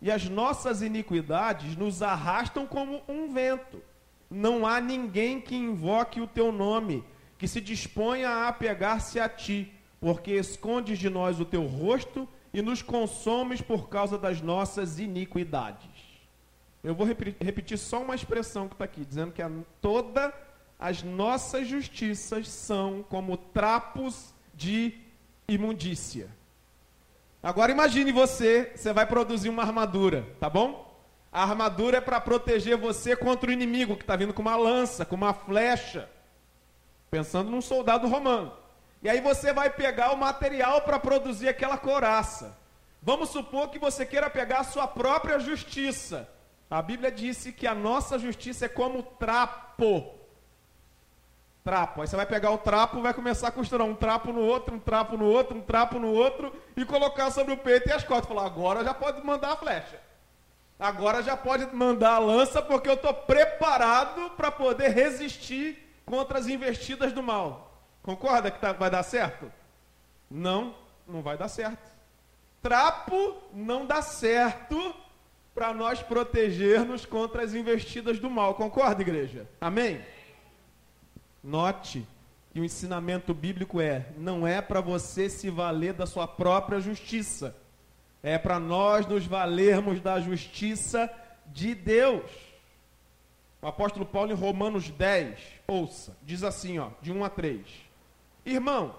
e 0.02 0.12
as 0.12 0.30
nossas 0.30 0.82
iniquidades 0.82 1.76
nos 1.76 2.02
arrastam 2.04 2.68
como 2.68 3.02
um 3.08 3.34
vento. 3.34 3.82
Não 4.30 4.68
há 4.68 4.80
ninguém 4.80 5.42
que 5.42 5.56
invoque 5.56 6.22
o 6.22 6.28
teu 6.28 6.52
nome, 6.52 7.04
que 7.38 7.48
se 7.48 7.62
disponha 7.62 8.30
a 8.30 8.48
apegar-se 8.50 9.20
a 9.20 9.28
ti, 9.28 9.74
porque 10.00 10.32
escondes 10.32 11.00
de 11.00 11.10
nós 11.10 11.40
o 11.40 11.46
teu 11.46 11.66
rosto 11.66 12.28
e 12.54 12.62
nos 12.62 12.82
consomes 12.82 13.62
por 13.62 13.90
causa 13.90 14.18
das 14.18 14.42
nossas 14.42 15.00
iniquidades. 15.00 15.90
Eu 16.84 16.94
vou 16.94 17.08
repetir 17.08 17.78
só 17.78 18.02
uma 18.02 18.16
expressão 18.16 18.68
que 18.68 18.76
está 18.76 18.86
aqui, 18.86 19.04
dizendo 19.04 19.32
que 19.32 19.42
a, 19.42 19.50
todas 19.82 20.32
as 20.80 21.04
nossas 21.04 21.68
justiças 21.68 22.48
são 22.50 23.04
como 23.10 23.38
trapos 23.38 24.34
de 24.54 24.94
imundícia. 25.48 26.30
Agora 27.42 27.72
imagine 27.72 28.12
você, 28.12 28.72
você 28.76 28.92
vai 28.92 29.06
produzir 29.06 29.50
uma 29.50 29.64
armadura, 29.64 30.28
tá 30.40 30.50
bom? 30.50 30.86
A 31.32 31.44
armadura 31.44 31.98
é 31.98 32.02
para 32.02 32.20
proteger 32.20 32.78
você 32.78 33.16
contra 33.16 33.50
o 33.50 33.54
inimigo 33.54 33.96
que 33.96 34.04
está 34.04 34.16
vindo 34.16 34.34
com 34.34 34.42
uma 34.42 34.56
lança, 34.56 35.06
com 35.06 35.16
uma 35.16 35.34
flecha. 35.34 36.10
Pensando 37.10 37.50
num 37.50 37.62
soldado 37.62 38.08
romano. 38.08 38.52
E 39.02 39.10
aí 39.10 39.22
você 39.22 39.54
vai 39.54 39.70
pegar 39.70 40.12
o 40.12 40.18
material 40.18 40.82
para 40.82 41.00
produzir 41.00 41.48
aquela 41.48 41.78
coraça. 41.78 42.58
Vamos 43.02 43.30
supor 43.30 43.70
que 43.70 43.80
você 43.80 44.06
queira 44.06 44.30
pegar 44.30 44.60
a 44.60 44.64
sua 44.64 44.88
própria 44.88 45.40
justiça 45.40 46.28
a 46.70 46.82
Bíblia 46.82 47.10
disse 47.10 47.54
que 47.54 47.66
a 47.66 47.74
nossa 47.74 48.20
justiça 48.20 48.66
é 48.66 48.70
como 48.70 49.02
trapo. 49.02 50.17
Trapo. 51.68 52.02
Aí 52.02 52.08
você 52.08 52.16
vai 52.16 52.26
pegar 52.26 52.52
o 52.52 52.58
trapo, 52.58 53.02
vai 53.02 53.14
começar 53.14 53.50
a 53.50 53.52
costurar 53.52 53.86
um 53.86 53.94
trapo 53.94 54.32
no 54.32 54.40
outro, 54.40 54.74
um 54.74 54.80
trapo 54.80 55.18
no 55.18 55.26
outro, 55.26 55.58
um 55.58 55.62
trapo 55.62 56.00
no 56.00 56.14
outro 56.14 56.56
e 56.78 56.86
colocar 56.86 57.30
sobre 57.30 57.54
o 57.54 57.58
peito 57.58 57.90
e 57.90 57.92
as 57.92 58.06
costas. 58.06 58.30
Falar, 58.30 58.46
agora 58.46 58.86
já 58.86 58.94
pode 58.94 59.22
mandar 59.22 59.52
a 59.52 59.58
flecha. 59.58 60.00
Agora 60.80 61.22
já 61.22 61.36
pode 61.36 61.66
mandar 61.76 62.14
a 62.14 62.20
lança 62.20 62.62
porque 62.62 62.88
eu 62.88 62.94
estou 62.94 63.14
preparado 63.14 64.30
para 64.38 64.50
poder 64.50 64.92
resistir 64.92 65.78
contra 66.06 66.40
as 66.40 66.48
investidas 66.48 67.12
do 67.12 67.22
mal. 67.22 67.84
Concorda 68.02 68.50
que 68.50 68.62
tá, 68.62 68.72
vai 68.72 68.90
dar 68.90 69.04
certo? 69.04 69.52
Não, 70.32 70.74
não 71.06 71.22
vai 71.22 71.38
dar 71.38 71.50
certo. 71.50 71.92
Trapo 72.62 73.36
não 73.54 73.86
dá 73.86 74.02
certo 74.02 74.96
para 75.54 75.74
nós 75.74 76.02
protegermos 76.02 77.06
contra 77.06 77.44
as 77.44 77.54
investidas 77.54 78.20
do 78.20 78.30
mal. 78.30 78.56
Concorda, 78.56 79.02
igreja? 79.02 79.46
Amém? 79.60 80.02
Note 81.44 82.06
que 82.52 82.60
o 82.60 82.66
ensinamento 82.66 83.34
bíblico 83.34 83.80
é: 83.80 84.08
não 84.18 84.46
é 84.46 84.62
para 84.62 84.82
você 84.82 85.30
se 85.30 85.50
valer 85.50 85.94
da 85.94 86.06
sua 86.06 86.28
própria 86.28 86.80
justiça, 86.80 87.56
é 88.22 88.38
para 88.38 88.60
nós 88.60 89.06
nos 89.06 89.26
valermos 89.26 90.02
da 90.02 90.20
justiça 90.20 91.12
de 91.48 91.74
Deus. 91.76 92.30
O 93.62 93.68
apóstolo 93.68 94.06
Paulo 94.06 94.32
em 94.32 94.36
Romanos 94.36 94.90
10, 94.90 95.40
ouça, 95.68 96.16
diz 96.22 96.44
assim, 96.44 96.78
ó, 96.78 96.90
de 97.02 97.12
1 97.12 97.24
a 97.24 97.30
3. 97.30 97.66
Irmãos, 98.46 98.96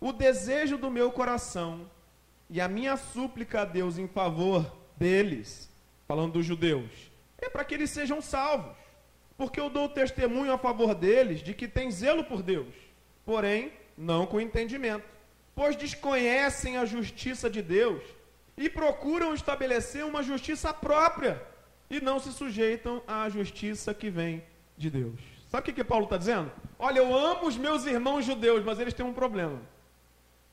o 0.00 0.12
desejo 0.12 0.76
do 0.76 0.90
meu 0.90 1.10
coração 1.10 1.90
e 2.50 2.60
a 2.60 2.68
minha 2.68 2.96
súplica 2.96 3.62
a 3.62 3.64
Deus 3.64 3.98
em 3.98 4.06
favor 4.06 4.70
deles 4.96 5.70
falando 6.06 6.34
dos 6.34 6.46
judeus, 6.46 6.90
é 7.38 7.48
para 7.48 7.64
que 7.64 7.74
eles 7.74 7.90
sejam 7.90 8.20
salvos. 8.20 8.76
Porque 9.36 9.60
eu 9.60 9.68
dou 9.68 9.88
testemunho 9.88 10.52
a 10.52 10.58
favor 10.58 10.94
deles 10.94 11.42
de 11.42 11.52
que 11.52 11.68
têm 11.68 11.90
zelo 11.90 12.24
por 12.24 12.42
Deus, 12.42 12.72
porém 13.24 13.72
não 13.96 14.26
com 14.26 14.40
entendimento, 14.40 15.04
pois 15.54 15.76
desconhecem 15.76 16.76
a 16.76 16.84
justiça 16.84 17.48
de 17.50 17.62
Deus 17.62 18.02
e 18.56 18.68
procuram 18.68 19.34
estabelecer 19.34 20.04
uma 20.04 20.22
justiça 20.22 20.72
própria 20.72 21.42
e 21.90 22.00
não 22.00 22.18
se 22.18 22.32
sujeitam 22.32 23.02
à 23.06 23.28
justiça 23.28 23.92
que 23.92 24.08
vem 24.08 24.42
de 24.76 24.90
Deus. 24.90 25.20
Sabe 25.48 25.62
o 25.62 25.64
que, 25.64 25.72
que 25.72 25.84
Paulo 25.84 26.04
está 26.04 26.16
dizendo? 26.16 26.50
Olha, 26.78 26.98
eu 26.98 27.14
amo 27.14 27.46
os 27.46 27.56
meus 27.56 27.86
irmãos 27.86 28.24
judeus, 28.24 28.64
mas 28.64 28.80
eles 28.80 28.94
têm 28.94 29.06
um 29.06 29.12
problema. 29.12 29.60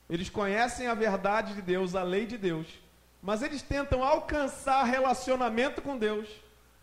Eles 0.08 0.28
conhecem 0.28 0.86
a 0.86 0.94
verdade 0.94 1.54
de 1.54 1.62
Deus, 1.62 1.94
a 1.94 2.02
lei 2.02 2.26
de 2.26 2.36
Deus, 2.36 2.66
mas 3.22 3.42
eles 3.42 3.62
tentam 3.62 4.04
alcançar 4.04 4.84
relacionamento 4.84 5.80
com 5.80 5.96
Deus 5.96 6.28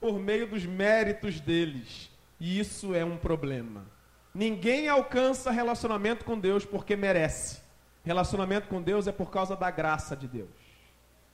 por 0.01 0.20
meio 0.20 0.48
dos 0.48 0.65
méritos 0.65 1.39
deles. 1.39 2.10
E 2.39 2.60
isso 2.60 2.96
é 2.96 3.05
um 3.05 3.17
problema. 3.17 3.86
Ninguém 4.34 4.89
alcança 4.89 5.51
relacionamento 5.51 6.25
com 6.25 6.39
Deus 6.39 6.65
porque 6.65 6.96
merece. 6.96 7.62
Relacionamento 8.03 8.67
com 8.67 8.81
Deus 8.81 9.05
é 9.05 9.12
por 9.12 9.29
causa 9.29 9.55
da 9.55 9.70
graça 9.70 10.15
de 10.15 10.27
Deus. 10.27 10.50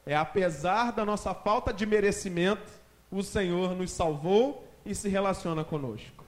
É 0.05 0.15
apesar 0.15 0.91
da 0.91 1.05
nossa 1.05 1.33
falta 1.33 1.73
de 1.73 1.85
merecimento, 1.85 2.69
o 3.09 3.23
Senhor 3.23 3.73
nos 3.73 3.91
salvou 3.91 4.67
e 4.85 4.93
se 4.93 5.07
relaciona 5.07 5.63
conosco. 5.63 6.25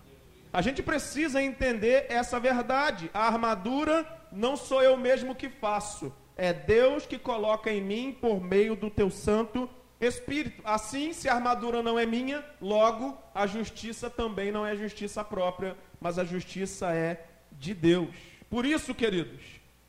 A 0.52 0.62
gente 0.62 0.82
precisa 0.82 1.44
entender 1.44 2.06
essa 2.10 2.40
verdade. 2.40 3.12
A 3.14 3.28
armadura 3.28 4.08
não 4.32 4.56
sou 4.56 4.82
eu 4.82 4.96
mesmo 4.96 5.36
que 5.36 5.50
faço, 5.50 6.14
é 6.38 6.54
Deus 6.54 7.06
que 7.06 7.20
coloca 7.20 7.70
em 7.70 7.82
mim 7.82 8.18
por 8.20 8.42
meio 8.42 8.76
do 8.76 8.90
teu 8.90 9.10
Santo 9.10 9.70
espírito. 10.00 10.62
Assim, 10.64 11.14
se 11.14 11.28
a 11.28 11.34
armadura 11.34 11.84
não 11.84 11.98
é 11.98 12.06
minha, 12.06 12.44
logo 12.62 13.18
a 13.34 13.46
justiça 13.46 14.10
também 14.10 14.52
não 14.52 14.66
é 14.66 14.76
justiça 14.76 15.24
própria, 15.24 15.76
mas 16.00 16.18
a 16.18 16.24
justiça 16.24 16.94
é 16.94 17.26
de 17.52 17.74
Deus. 17.74 18.16
Por 18.50 18.66
isso, 18.66 18.96
queridos, 18.96 19.42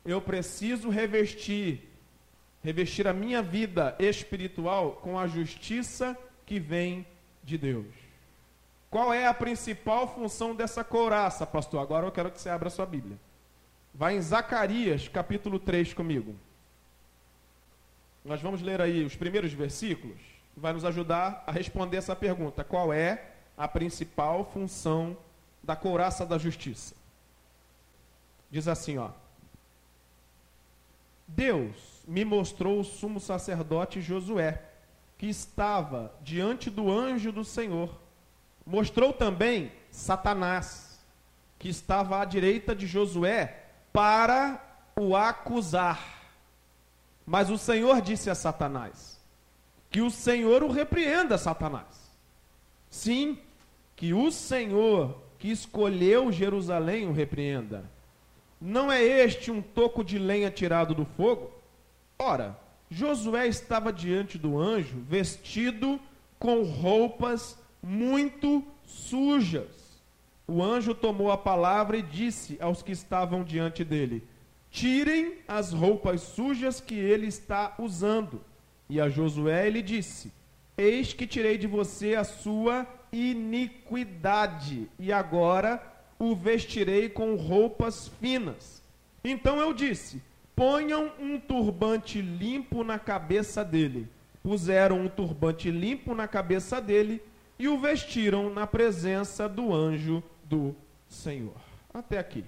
eu 0.05 0.21
preciso 0.21 0.89
revestir 0.89 1.87
revestir 2.63 3.07
a 3.07 3.13
minha 3.13 3.41
vida 3.41 3.95
espiritual 3.99 4.93
com 5.01 5.17
a 5.17 5.27
justiça 5.27 6.15
que 6.45 6.59
vem 6.59 7.05
de 7.43 7.57
Deus. 7.57 7.87
Qual 8.89 9.13
é 9.13 9.25
a 9.25 9.33
principal 9.33 10.07
função 10.13 10.53
dessa 10.53 10.83
couraça, 10.83 11.45
pastor? 11.45 11.81
Agora 11.81 12.05
eu 12.05 12.11
quero 12.11 12.29
que 12.29 12.39
você 12.39 12.49
abra 12.49 12.67
a 12.67 12.71
sua 12.71 12.85
Bíblia. 12.85 13.17
Vai 13.93 14.15
em 14.15 14.21
Zacarias, 14.21 15.07
capítulo 15.07 15.59
3 15.59 15.93
comigo. 15.93 16.35
Nós 18.23 18.41
vamos 18.41 18.61
ler 18.61 18.79
aí 18.81 19.03
os 19.03 19.15
primeiros 19.15 19.51
versículos, 19.51 20.19
vai 20.55 20.73
nos 20.73 20.85
ajudar 20.85 21.43
a 21.47 21.51
responder 21.51 21.97
essa 21.97 22.15
pergunta: 22.15 22.63
qual 22.63 22.93
é 22.93 23.31
a 23.57 23.67
principal 23.67 24.45
função 24.45 25.17
da 25.63 25.75
couraça 25.75 26.25
da 26.25 26.37
justiça? 26.37 26.95
Diz 28.49 28.67
assim, 28.67 28.97
ó: 28.97 29.09
Deus 31.27 32.03
me 32.07 32.25
mostrou 32.25 32.79
o 32.79 32.83
sumo 32.83 33.19
sacerdote 33.19 34.01
Josué, 34.01 34.61
que 35.17 35.27
estava 35.27 36.13
diante 36.21 36.69
do 36.69 36.91
anjo 36.91 37.31
do 37.31 37.43
Senhor. 37.43 37.97
Mostrou 38.65 39.13
também 39.13 39.71
Satanás, 39.89 40.99
que 41.57 41.69
estava 41.69 42.21
à 42.21 42.25
direita 42.25 42.75
de 42.75 42.85
Josué, 42.85 43.65
para 43.93 44.61
o 44.95 45.15
acusar. 45.15 46.10
Mas 47.25 47.49
o 47.49 47.57
Senhor 47.57 48.01
disse 48.01 48.29
a 48.29 48.35
Satanás: 48.35 49.19
Que 49.89 50.01
o 50.01 50.09
Senhor 50.09 50.63
o 50.63 50.71
repreenda, 50.71 51.37
Satanás. 51.37 52.11
Sim, 52.89 53.37
que 53.95 54.13
o 54.13 54.31
Senhor 54.31 55.21
que 55.41 55.49
escolheu 55.49 56.31
Jerusalém 56.31 57.07
o 57.07 57.11
repreenda. 57.11 57.83
Não 58.61 58.91
é 58.91 59.03
este 59.03 59.49
um 59.49 59.59
toco 59.59 60.03
de 60.03 60.19
lenha 60.19 60.51
tirado 60.51 60.93
do 60.93 61.03
fogo? 61.03 61.51
Ora, 62.19 62.55
Josué 62.91 63.47
estava 63.47 63.91
diante 63.91 64.37
do 64.37 64.59
anjo, 64.59 64.99
vestido 64.99 65.99
com 66.37 66.61
roupas 66.61 67.57
muito 67.81 68.63
sujas. 68.85 69.99
O 70.45 70.61
anjo 70.61 70.93
tomou 70.93 71.31
a 71.31 71.37
palavra 71.37 71.97
e 71.97 72.03
disse 72.03 72.55
aos 72.61 72.83
que 72.83 72.91
estavam 72.91 73.43
diante 73.43 73.83
dele: 73.83 74.23
Tirem 74.71 75.33
as 75.47 75.73
roupas 75.73 76.21
sujas 76.21 76.79
que 76.79 76.95
ele 76.95 77.27
está 77.27 77.75
usando. 77.77 78.41
E 78.89 78.99
a 78.99 79.09
Josué 79.09 79.67
ele 79.67 79.81
disse: 79.81 80.31
Eis 80.77 81.13
que 81.13 81.27
tirei 81.27 81.57
de 81.57 81.67
você 81.67 82.15
a 82.15 82.23
sua 82.23 82.87
iniquidade, 83.11 84.89
e 84.97 85.11
agora 85.11 85.81
o 86.17 86.35
vestirei 86.35 87.09
com 87.09 87.35
roupas 87.35 88.07
finas. 88.07 88.81
Então 89.23 89.59
eu 89.59 89.73
disse: 89.73 90.21
Ponham 90.55 91.11
um 91.19 91.39
turbante 91.39 92.21
limpo 92.21 92.83
na 92.83 92.97
cabeça 92.97 93.63
dele. 93.65 94.07
Puseram 94.41 95.01
um 95.01 95.09
turbante 95.09 95.69
limpo 95.69 96.15
na 96.15 96.27
cabeça 96.27 96.81
dele 96.81 97.21
e 97.59 97.67
o 97.67 97.77
vestiram 97.77 98.51
na 98.51 98.65
presença 98.65 99.47
do 99.47 99.73
anjo 99.73 100.23
do 100.45 100.75
Senhor. 101.07 101.57
Até 101.93 102.17
aqui. 102.17 102.43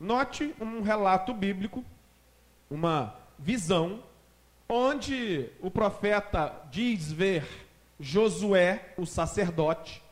Note 0.00 0.54
um 0.58 0.80
relato 0.80 1.34
bíblico, 1.34 1.84
uma 2.70 3.14
visão, 3.38 4.02
onde 4.66 5.50
o 5.60 5.70
profeta 5.70 6.54
diz 6.70 7.12
ver 7.12 7.46
Josué, 8.00 8.94
o 8.96 9.04
sacerdote, 9.04 10.02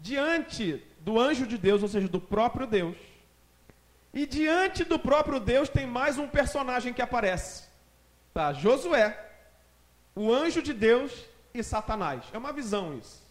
diante 0.00 0.82
do 1.00 1.20
anjo 1.20 1.46
de 1.46 1.58
Deus, 1.58 1.82
ou 1.82 1.88
seja, 1.88 2.08
do 2.08 2.18
próprio 2.18 2.66
Deus. 2.66 2.96
E 4.14 4.24
diante 4.26 4.82
do 4.82 4.98
próprio 4.98 5.38
Deus 5.38 5.68
tem 5.68 5.86
mais 5.86 6.16
um 6.16 6.26
personagem 6.26 6.94
que 6.94 7.02
aparece. 7.02 7.64
Tá, 8.32 8.54
Josué, 8.54 9.14
o 10.16 10.32
anjo 10.32 10.62
de 10.62 10.72
Deus 10.72 11.12
e 11.52 11.62
Satanás. 11.62 12.24
É 12.32 12.38
uma 12.38 12.52
visão 12.52 12.96
isso. 12.96 13.22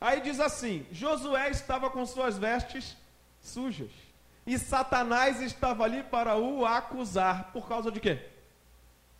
Aí 0.00 0.20
diz 0.20 0.40
assim: 0.40 0.84
Josué 0.90 1.48
estava 1.50 1.88
com 1.88 2.04
suas 2.04 2.36
vestes 2.36 2.96
sujas. 3.40 3.90
E 4.46 4.58
Satanás 4.58 5.40
estava 5.40 5.84
ali 5.84 6.02
para 6.02 6.36
o 6.36 6.66
acusar. 6.66 7.52
Por 7.52 7.68
causa 7.68 7.90
de 7.90 8.00
quê? 8.00 8.18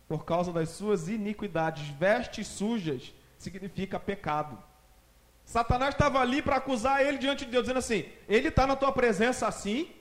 Por 0.07 0.25
causa 0.25 0.51
das 0.51 0.69
suas 0.69 1.07
iniquidades. 1.07 1.87
Vestes 1.89 2.47
sujas 2.47 3.13
significa 3.37 3.99
pecado. 3.99 4.61
Satanás 5.45 5.93
estava 5.93 6.19
ali 6.19 6.41
para 6.41 6.57
acusar 6.57 7.05
ele 7.05 7.17
diante 7.17 7.45
de 7.45 7.51
Deus, 7.51 7.63
dizendo 7.63 7.79
assim: 7.79 8.05
Ele 8.27 8.49
está 8.49 8.65
na 8.65 8.75
tua 8.75 8.91
presença 8.91 9.47
assim, 9.47 9.91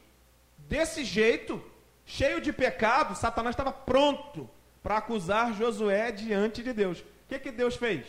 desse 0.59 1.05
jeito, 1.05 1.63
cheio 2.05 2.41
de 2.41 2.53
pecado. 2.53 3.15
Satanás 3.15 3.53
estava 3.53 3.73
pronto 3.73 4.49
para 4.83 4.99
acusar 4.99 5.55
Josué 5.55 6.11
diante 6.11 6.63
de 6.63 6.73
Deus. 6.73 7.01
O 7.01 7.05
que, 7.29 7.39
que 7.39 7.51
Deus 7.51 7.77
fez? 7.77 8.07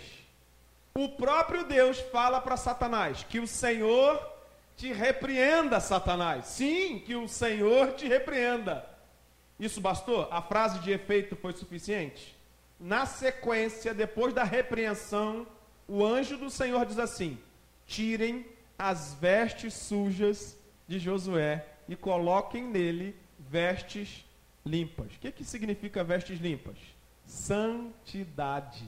O 0.96 1.10
próprio 1.10 1.64
Deus 1.64 2.00
fala 2.12 2.40
para 2.40 2.58
Satanás 2.58 3.24
que 3.28 3.40
o 3.40 3.48
Senhor 3.48 4.33
te 4.76 4.92
repreenda, 4.92 5.80
Satanás. 5.80 6.46
Sim, 6.46 7.00
que 7.00 7.16
o 7.16 7.28
Senhor 7.28 7.94
te 7.94 8.08
repreenda. 8.08 8.88
Isso 9.60 9.80
bastou? 9.80 10.28
A 10.32 10.42
frase 10.42 10.80
de 10.80 10.92
efeito 10.92 11.36
foi 11.36 11.54
suficiente? 11.54 12.36
Na 12.80 13.06
sequência, 13.06 13.94
depois 13.94 14.34
da 14.34 14.44
repreensão, 14.44 15.48
o 15.88 16.06
anjo 16.06 16.38
do 16.38 16.50
Senhor 16.50 16.86
diz 16.86 17.00
assim: 17.00 17.38
tirem 17.86 18.46
as 18.78 19.14
vestes 19.14 19.74
sujas 19.74 20.58
de 20.88 21.00
Josué 21.00 21.66
e 21.88 21.96
coloquem 21.96 22.64
nele 22.64 23.16
vestes 23.40 24.26
limpas. 24.66 25.14
O 25.16 25.20
que, 25.20 25.32
que 25.32 25.44
significa 25.44 26.04
vestes 26.04 26.40
limpas? 26.40 26.78
Santidade. 27.26 28.86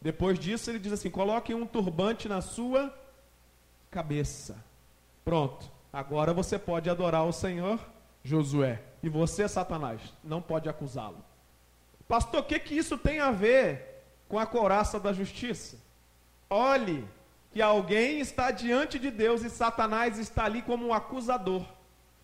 Depois 0.00 0.38
disso, 0.38 0.70
ele 0.70 0.78
diz 0.78 0.92
assim: 0.92 1.10
coloquem 1.10 1.56
um 1.56 1.66
turbante 1.66 2.28
na 2.28 2.40
sua 2.40 2.94
cabeça. 3.90 4.56
Pronto. 5.24 5.70
Agora 5.92 6.32
você 6.32 6.58
pode 6.58 6.88
adorar 6.88 7.24
o 7.24 7.32
Senhor, 7.32 7.78
Josué. 8.22 8.82
E 9.02 9.08
você, 9.08 9.48
Satanás, 9.48 10.00
não 10.22 10.42
pode 10.42 10.68
acusá-lo. 10.68 11.24
Pastor, 12.06 12.40
o 12.40 12.44
que, 12.44 12.58
que 12.58 12.76
isso 12.76 12.96
tem 12.96 13.20
a 13.20 13.30
ver 13.30 14.04
com 14.28 14.38
a 14.38 14.46
couraça 14.46 14.98
da 14.98 15.12
justiça? 15.12 15.78
Olhe 16.48 17.06
que 17.52 17.62
alguém 17.62 18.20
está 18.20 18.50
diante 18.50 18.98
de 18.98 19.10
Deus 19.10 19.42
e 19.42 19.50
Satanás 19.50 20.18
está 20.18 20.44
ali 20.44 20.62
como 20.62 20.86
um 20.86 20.94
acusador. 20.94 21.64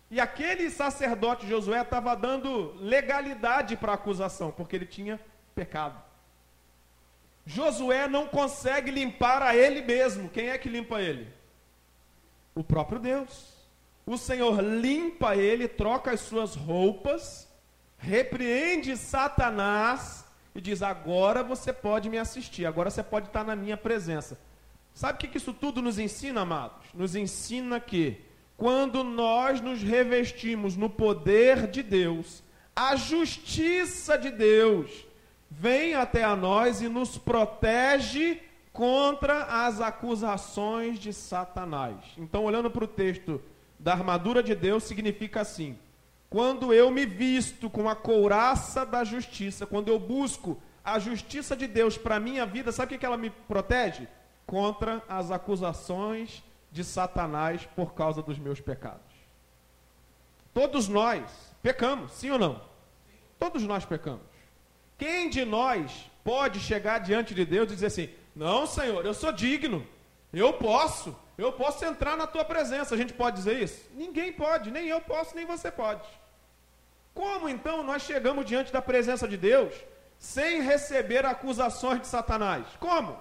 E 0.09 0.19
aquele 0.19 0.69
sacerdote 0.69 1.47
Josué 1.47 1.81
estava 1.81 2.15
dando 2.15 2.73
legalidade 2.79 3.75
para 3.75 3.91
a 3.91 3.95
acusação, 3.95 4.51
porque 4.51 4.75
ele 4.75 4.85
tinha 4.85 5.19
pecado. 5.53 6.01
Josué 7.45 8.07
não 8.07 8.27
consegue 8.27 8.91
limpar 8.91 9.41
a 9.41 9.55
ele 9.55 9.81
mesmo. 9.81 10.29
Quem 10.29 10.49
é 10.49 10.57
que 10.57 10.69
limpa 10.69 11.01
ele? 11.01 11.27
O 12.55 12.63
próprio 12.63 12.99
Deus. 12.99 13.53
O 14.05 14.17
Senhor 14.17 14.61
limpa 14.61 15.35
ele, 15.35 15.67
troca 15.67 16.11
as 16.11 16.21
suas 16.21 16.55
roupas, 16.55 17.47
repreende 17.97 18.95
Satanás 18.95 20.25
e 20.55 20.61
diz: 20.61 20.81
Agora 20.81 21.43
você 21.43 21.73
pode 21.73 22.09
me 22.09 22.17
assistir, 22.17 22.65
agora 22.65 22.89
você 22.89 23.03
pode 23.03 23.27
estar 23.27 23.43
na 23.43 23.55
minha 23.55 23.75
presença. 23.75 24.39
Sabe 24.93 25.25
o 25.25 25.29
que 25.29 25.37
isso 25.37 25.53
tudo 25.53 25.81
nos 25.81 25.99
ensina, 25.99 26.41
amados? 26.41 26.87
Nos 26.93 27.15
ensina 27.15 27.79
que 27.79 28.21
quando 28.55 29.03
nós 29.03 29.59
nos 29.59 29.83
revestimos 29.83 30.77
no 30.77 30.89
poder 30.89 31.67
de 31.67 31.83
Deus, 31.83 32.41
a 32.73 32.95
justiça 32.95 34.17
de 34.17 34.31
Deus 34.31 35.05
vem 35.51 35.95
até 35.95 36.23
a 36.23 36.35
nós 36.35 36.81
e 36.81 36.87
nos 36.87 37.17
protege 37.17 38.41
contra 38.75 39.45
as 39.65 39.79
acusações 39.79 40.99
de 40.99 41.13
Satanás. 41.13 41.95
Então, 42.17 42.43
olhando 42.43 42.69
para 42.69 42.83
o 42.83 42.87
texto 42.87 43.41
da 43.79 43.93
armadura 43.93 44.43
de 44.43 44.53
Deus, 44.53 44.83
significa 44.83 45.41
assim: 45.41 45.79
quando 46.29 46.73
eu 46.73 46.91
me 46.91 47.05
visto 47.05 47.69
com 47.69 47.89
a 47.89 47.95
couraça 47.95 48.85
da 48.85 49.05
justiça, 49.05 49.65
quando 49.65 49.87
eu 49.87 49.97
busco 49.97 50.61
a 50.83 50.99
justiça 50.99 51.55
de 51.55 51.67
Deus 51.67 51.97
para 51.97 52.17
a 52.17 52.19
minha 52.19 52.45
vida, 52.45 52.71
sabe 52.71 52.95
o 52.95 52.99
que 52.99 53.05
ela 53.05 53.17
me 53.17 53.29
protege? 53.29 54.09
Contra 54.45 55.01
as 55.07 55.31
acusações 55.31 56.43
de 56.69 56.83
Satanás 56.83 57.65
por 57.77 57.93
causa 57.93 58.21
dos 58.21 58.37
meus 58.37 58.59
pecados. 58.59 59.15
Todos 60.53 60.89
nós 60.89 61.23
pecamos, 61.63 62.11
sim 62.11 62.29
ou 62.29 62.37
não? 62.37 62.61
Todos 63.39 63.63
nós 63.63 63.85
pecamos. 63.85 64.21
Quem 64.97 65.29
de 65.29 65.45
nós 65.45 66.11
pode 66.25 66.59
chegar 66.59 66.99
diante 66.99 67.33
de 67.33 67.45
Deus 67.45 67.71
e 67.71 67.75
dizer 67.75 67.87
assim: 67.87 68.09
não, 68.35 68.67
Senhor, 68.67 69.05
eu 69.05 69.13
sou 69.13 69.31
digno. 69.31 69.87
Eu 70.33 70.53
posso. 70.53 71.15
Eu 71.37 71.53
posso 71.53 71.83
entrar 71.85 72.17
na 72.17 72.27
tua 72.27 72.43
presença. 72.43 72.93
A 72.93 72.97
gente 72.97 73.13
pode 73.13 73.37
dizer 73.37 73.61
isso? 73.61 73.89
Ninguém 73.93 74.33
pode, 74.33 74.69
nem 74.71 74.87
eu 74.87 74.99
posso, 75.01 75.35
nem 75.35 75.45
você 75.45 75.71
pode. 75.71 76.07
Como 77.13 77.47
então 77.47 77.81
nós 77.81 78.01
chegamos 78.01 78.45
diante 78.45 78.73
da 78.73 78.81
presença 78.81 79.27
de 79.27 79.37
Deus 79.37 79.73
sem 80.19 80.61
receber 80.61 81.25
acusações 81.25 82.01
de 82.01 82.07
Satanás. 82.07 82.65
Como? 82.79 83.19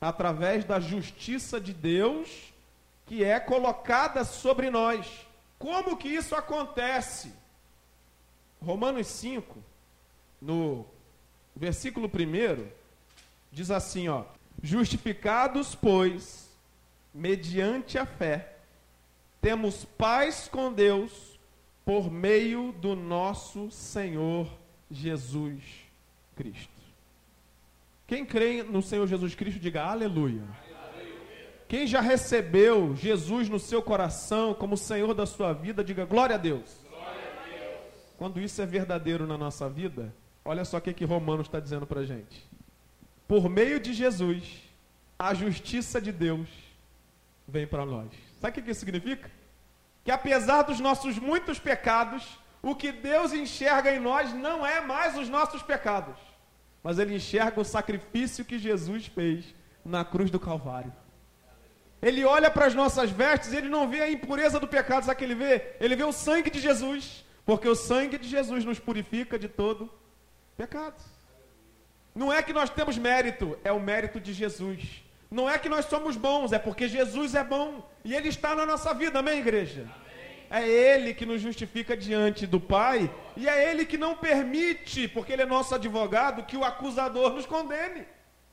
Através 0.00 0.64
da 0.64 0.80
justiça 0.80 1.60
de 1.60 1.72
Deus 1.74 2.52
que 3.06 3.22
é 3.22 3.38
colocada 3.38 4.24
sobre 4.24 4.70
nós. 4.70 5.26
Como 5.58 5.96
que 5.96 6.08
isso 6.08 6.34
acontece? 6.34 7.32
Romanos 8.62 9.06
5, 9.08 9.62
no 10.40 10.86
versículo 11.54 12.06
1, 12.08 12.66
diz 13.54 13.70
assim, 13.70 14.08
ó: 14.08 14.24
Justificados, 14.62 15.74
pois, 15.74 16.50
mediante 17.14 17.96
a 17.96 18.04
fé, 18.04 18.56
temos 19.40 19.84
paz 19.84 20.48
com 20.48 20.72
Deus 20.72 21.38
por 21.84 22.10
meio 22.10 22.72
do 22.72 22.96
nosso 22.96 23.70
Senhor 23.70 24.50
Jesus 24.90 25.62
Cristo. 26.34 26.72
Quem 28.06 28.24
crê 28.24 28.62
no 28.62 28.82
Senhor 28.82 29.06
Jesus 29.06 29.34
Cristo, 29.34 29.60
diga 29.60 29.84
aleluia. 29.84 30.42
Quem 31.68 31.86
já 31.86 32.00
recebeu 32.00 32.94
Jesus 32.94 33.48
no 33.48 33.58
seu 33.58 33.82
coração 33.82 34.52
como 34.54 34.76
Senhor 34.76 35.14
da 35.14 35.26
sua 35.26 35.52
vida, 35.52 35.82
diga 35.82 36.04
glória 36.04 36.36
a 36.36 36.38
Deus. 36.38 36.84
Quando 38.16 38.40
isso 38.40 38.60
é 38.60 38.66
verdadeiro 38.66 39.26
na 39.26 39.36
nossa 39.36 39.68
vida, 39.68 40.14
olha 40.44 40.64
só 40.64 40.78
o 40.78 40.80
que, 40.80 40.92
que 40.92 41.04
Romanos 41.04 41.46
está 41.46 41.58
dizendo 41.58 41.86
para 41.86 42.00
a 42.00 42.04
gente. 42.04 42.46
Por 43.26 43.48
meio 43.48 43.80
de 43.80 43.92
Jesus, 43.92 44.62
a 45.18 45.32
justiça 45.34 46.00
de 46.00 46.12
Deus 46.12 46.48
vem 47.46 47.66
para 47.66 47.86
nós. 47.86 48.10
Sabe 48.40 48.60
o 48.60 48.62
que 48.62 48.70
isso 48.70 48.80
significa? 48.80 49.30
Que 50.04 50.10
apesar 50.10 50.62
dos 50.62 50.80
nossos 50.80 51.18
muitos 51.18 51.58
pecados, 51.58 52.38
o 52.62 52.74
que 52.74 52.92
Deus 52.92 53.32
enxerga 53.32 53.94
em 53.94 54.00
nós 54.00 54.32
não 54.34 54.66
é 54.66 54.80
mais 54.80 55.16
os 55.16 55.28
nossos 55.28 55.62
pecados, 55.62 56.16
mas 56.82 56.98
Ele 56.98 57.16
enxerga 57.16 57.60
o 57.60 57.64
sacrifício 57.64 58.44
que 58.44 58.58
Jesus 58.58 59.06
fez 59.06 59.54
na 59.84 60.04
cruz 60.04 60.30
do 60.30 60.40
Calvário. 60.40 60.92
Ele 62.00 62.22
olha 62.22 62.50
para 62.50 62.66
as 62.66 62.74
nossas 62.74 63.10
vestes 63.10 63.52
e 63.52 63.56
ele 63.56 63.68
não 63.70 63.88
vê 63.88 64.02
a 64.02 64.10
impureza 64.10 64.60
do 64.60 64.68
pecado, 64.68 65.04
sabe 65.04 65.14
o 65.14 65.18
que 65.18 65.24
ele 65.24 65.34
vê? 65.34 65.74
Ele 65.80 65.96
vê 65.96 66.04
o 66.04 66.12
sangue 66.12 66.50
de 66.50 66.60
Jesus, 66.60 67.24
porque 67.46 67.66
o 67.66 67.74
sangue 67.74 68.18
de 68.18 68.28
Jesus 68.28 68.62
nos 68.62 68.78
purifica 68.78 69.38
de 69.38 69.48
todo 69.48 69.90
pecado. 70.54 71.02
Não 72.14 72.32
é 72.32 72.42
que 72.42 72.52
nós 72.52 72.70
temos 72.70 72.96
mérito, 72.96 73.58
é 73.64 73.72
o 73.72 73.80
mérito 73.80 74.20
de 74.20 74.32
Jesus. 74.32 75.02
Não 75.28 75.50
é 75.50 75.58
que 75.58 75.68
nós 75.68 75.86
somos 75.86 76.16
bons, 76.16 76.52
é 76.52 76.60
porque 76.60 76.86
Jesus 76.86 77.34
é 77.34 77.42
bom 77.42 77.84
e 78.04 78.14
Ele 78.14 78.28
está 78.28 78.54
na 78.54 78.64
nossa 78.64 78.94
vida, 78.94 79.18
amém, 79.18 79.40
igreja? 79.40 79.90
É 80.48 80.64
Ele 80.68 81.12
que 81.12 81.26
nos 81.26 81.40
justifica 81.40 81.96
diante 81.96 82.46
do 82.46 82.60
Pai 82.60 83.12
e 83.36 83.48
é 83.48 83.68
Ele 83.68 83.84
que 83.84 83.98
não 83.98 84.14
permite, 84.14 85.08
porque 85.08 85.32
Ele 85.32 85.42
é 85.42 85.46
nosso 85.46 85.74
advogado, 85.74 86.44
que 86.44 86.56
o 86.56 86.62
acusador 86.62 87.32
nos 87.32 87.46
condene. 87.46 88.06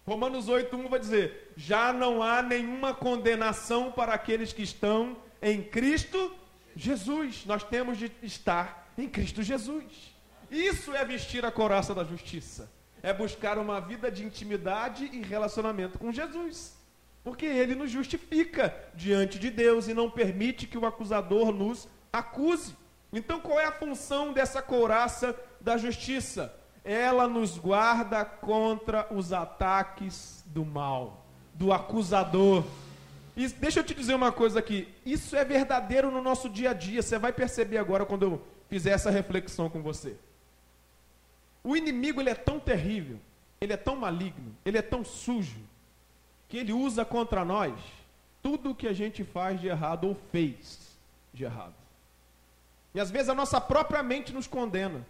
Romanos 0.07 0.49
8:1 0.49 0.89
vai 0.89 0.99
dizer: 0.99 1.51
Já 1.55 1.93
não 1.93 2.23
há 2.23 2.41
nenhuma 2.41 2.95
condenação 2.95 3.91
para 3.91 4.15
aqueles 4.15 4.51
que 4.51 4.63
estão 4.63 5.17
em 5.39 5.61
Cristo 5.61 6.35
Jesus. 6.75 7.45
Nós 7.45 7.63
temos 7.63 7.99
de 7.99 8.11
estar 8.23 8.91
em 8.97 9.07
Cristo 9.07 9.43
Jesus. 9.43 10.15
Isso 10.49 10.95
é 10.95 11.05
vestir 11.05 11.45
a 11.45 11.51
coraça 11.51 11.93
da 11.93 12.03
justiça 12.03 12.80
é 13.03 13.13
buscar 13.13 13.57
uma 13.57 13.79
vida 13.79 14.11
de 14.11 14.25
intimidade 14.25 15.05
e 15.11 15.21
relacionamento 15.21 15.97
com 15.97 16.11
Jesus. 16.11 16.75
Porque 17.23 17.45
ele 17.45 17.75
nos 17.75 17.91
justifica 17.91 18.75
diante 18.95 19.37
de 19.37 19.49
Deus 19.49 19.87
e 19.87 19.93
não 19.93 20.09
permite 20.09 20.67
que 20.67 20.77
o 20.77 20.85
acusador 20.85 21.51
nos 21.51 21.87
acuse. 22.11 22.75
Então, 23.13 23.39
qual 23.39 23.59
é 23.59 23.65
a 23.65 23.71
função 23.71 24.33
dessa 24.33 24.61
couraça 24.61 25.35
da 25.59 25.77
justiça? 25.77 26.53
Ela 26.83 27.27
nos 27.27 27.57
guarda 27.57 28.25
contra 28.25 29.07
os 29.13 29.31
ataques 29.31 30.43
do 30.47 30.65
mal, 30.65 31.25
do 31.53 31.71
acusador. 31.71 32.63
E 33.35 33.47
deixa 33.47 33.79
eu 33.79 33.83
te 33.83 33.93
dizer 33.93 34.15
uma 34.15 34.31
coisa 34.31 34.59
aqui: 34.59 34.87
isso 35.05 35.35
é 35.35 35.45
verdadeiro 35.45 36.09
no 36.09 36.21
nosso 36.21 36.49
dia 36.49 36.71
a 36.71 36.73
dia. 36.73 37.01
Você 37.01 37.19
vai 37.19 37.31
perceber 37.31 37.77
agora 37.77 38.05
quando 38.05 38.23
eu 38.23 38.41
fizer 38.67 38.91
essa 38.91 39.11
reflexão 39.11 39.69
com 39.69 39.81
você. 39.81 40.15
O 41.63 41.75
inimigo 41.75 42.19
ele 42.19 42.29
é 42.29 42.35
tão 42.35 42.59
terrível, 42.59 43.19
ele 43.59 43.73
é 43.73 43.77
tão 43.77 43.95
maligno, 43.95 44.55
ele 44.65 44.77
é 44.77 44.81
tão 44.81 45.03
sujo, 45.03 45.59
que 46.47 46.57
ele 46.57 46.73
usa 46.73 47.05
contra 47.05 47.45
nós 47.45 47.73
tudo 48.41 48.71
o 48.71 48.75
que 48.75 48.87
a 48.87 48.93
gente 48.93 49.23
faz 49.23 49.59
de 49.59 49.67
errado 49.67 50.07
ou 50.07 50.15
fez 50.31 50.97
de 51.33 51.43
errado. 51.43 51.75
E 52.93 52.99
às 52.99 53.11
vezes 53.11 53.29
a 53.29 53.35
nossa 53.35 53.61
própria 53.61 54.01
mente 54.01 54.33
nos 54.33 54.47
condena. 54.47 55.05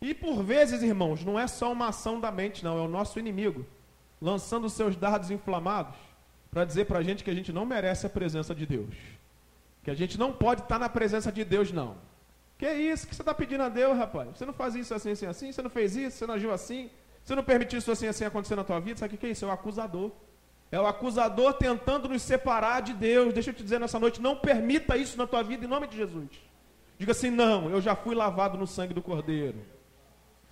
E 0.00 0.12
por 0.14 0.42
vezes, 0.42 0.82
irmãos, 0.82 1.24
não 1.24 1.38
é 1.38 1.46
só 1.46 1.72
uma 1.72 1.88
ação 1.88 2.20
da 2.20 2.30
mente, 2.30 2.64
não, 2.64 2.78
é 2.78 2.82
o 2.82 2.88
nosso 2.88 3.18
inimigo 3.18 3.64
lançando 4.20 4.68
seus 4.68 4.96
dardos 4.96 5.30
inflamados 5.30 5.96
para 6.50 6.64
dizer 6.64 6.84
para 6.84 6.98
a 6.98 7.02
gente 7.02 7.24
que 7.24 7.30
a 7.30 7.34
gente 7.34 7.52
não 7.52 7.64
merece 7.64 8.06
a 8.06 8.10
presença 8.10 8.54
de 8.54 8.66
Deus. 8.66 8.94
Que 9.82 9.90
a 9.90 9.94
gente 9.94 10.18
não 10.18 10.32
pode 10.32 10.62
estar 10.62 10.78
na 10.78 10.88
presença 10.88 11.32
de 11.32 11.44
Deus, 11.44 11.72
não. 11.72 11.96
Que 12.60 12.66
é 12.66 12.74
isso 12.74 13.06
que 13.06 13.14
você 13.14 13.22
está 13.22 13.32
pedindo 13.32 13.62
a 13.62 13.70
Deus, 13.70 13.96
rapaz? 13.96 14.36
Você 14.36 14.44
não 14.44 14.52
faz 14.52 14.74
isso 14.74 14.92
assim, 14.92 15.12
assim, 15.12 15.24
assim? 15.24 15.50
Você 15.50 15.62
não 15.62 15.70
fez 15.70 15.96
isso? 15.96 16.18
Você 16.18 16.26
não 16.26 16.34
agiu 16.34 16.52
assim? 16.52 16.90
Você 17.24 17.34
não 17.34 17.42
permitiu 17.42 17.78
isso 17.78 17.90
assim, 17.90 18.06
assim 18.06 18.22
acontecer 18.22 18.54
na 18.54 18.62
tua 18.62 18.78
vida? 18.78 18.98
Sabe 18.98 19.14
o 19.14 19.16
que 19.16 19.24
é 19.24 19.30
isso? 19.30 19.46
É 19.46 19.48
o 19.48 19.50
acusador. 19.50 20.10
É 20.70 20.78
o 20.78 20.86
acusador 20.86 21.54
tentando 21.54 22.06
nos 22.06 22.20
separar 22.20 22.82
de 22.82 22.92
Deus. 22.92 23.32
Deixa 23.32 23.48
eu 23.48 23.54
te 23.54 23.62
dizer 23.62 23.80
nessa 23.80 23.98
noite, 23.98 24.20
não 24.20 24.36
permita 24.36 24.94
isso 24.94 25.16
na 25.16 25.26
tua 25.26 25.42
vida 25.42 25.64
em 25.64 25.68
nome 25.68 25.86
de 25.86 25.96
Jesus. 25.96 26.28
Diga 26.98 27.12
assim: 27.12 27.30
não, 27.30 27.70
eu 27.70 27.80
já 27.80 27.96
fui 27.96 28.14
lavado 28.14 28.58
no 28.58 28.66
sangue 28.66 28.92
do 28.92 29.00
Cordeiro. 29.00 29.64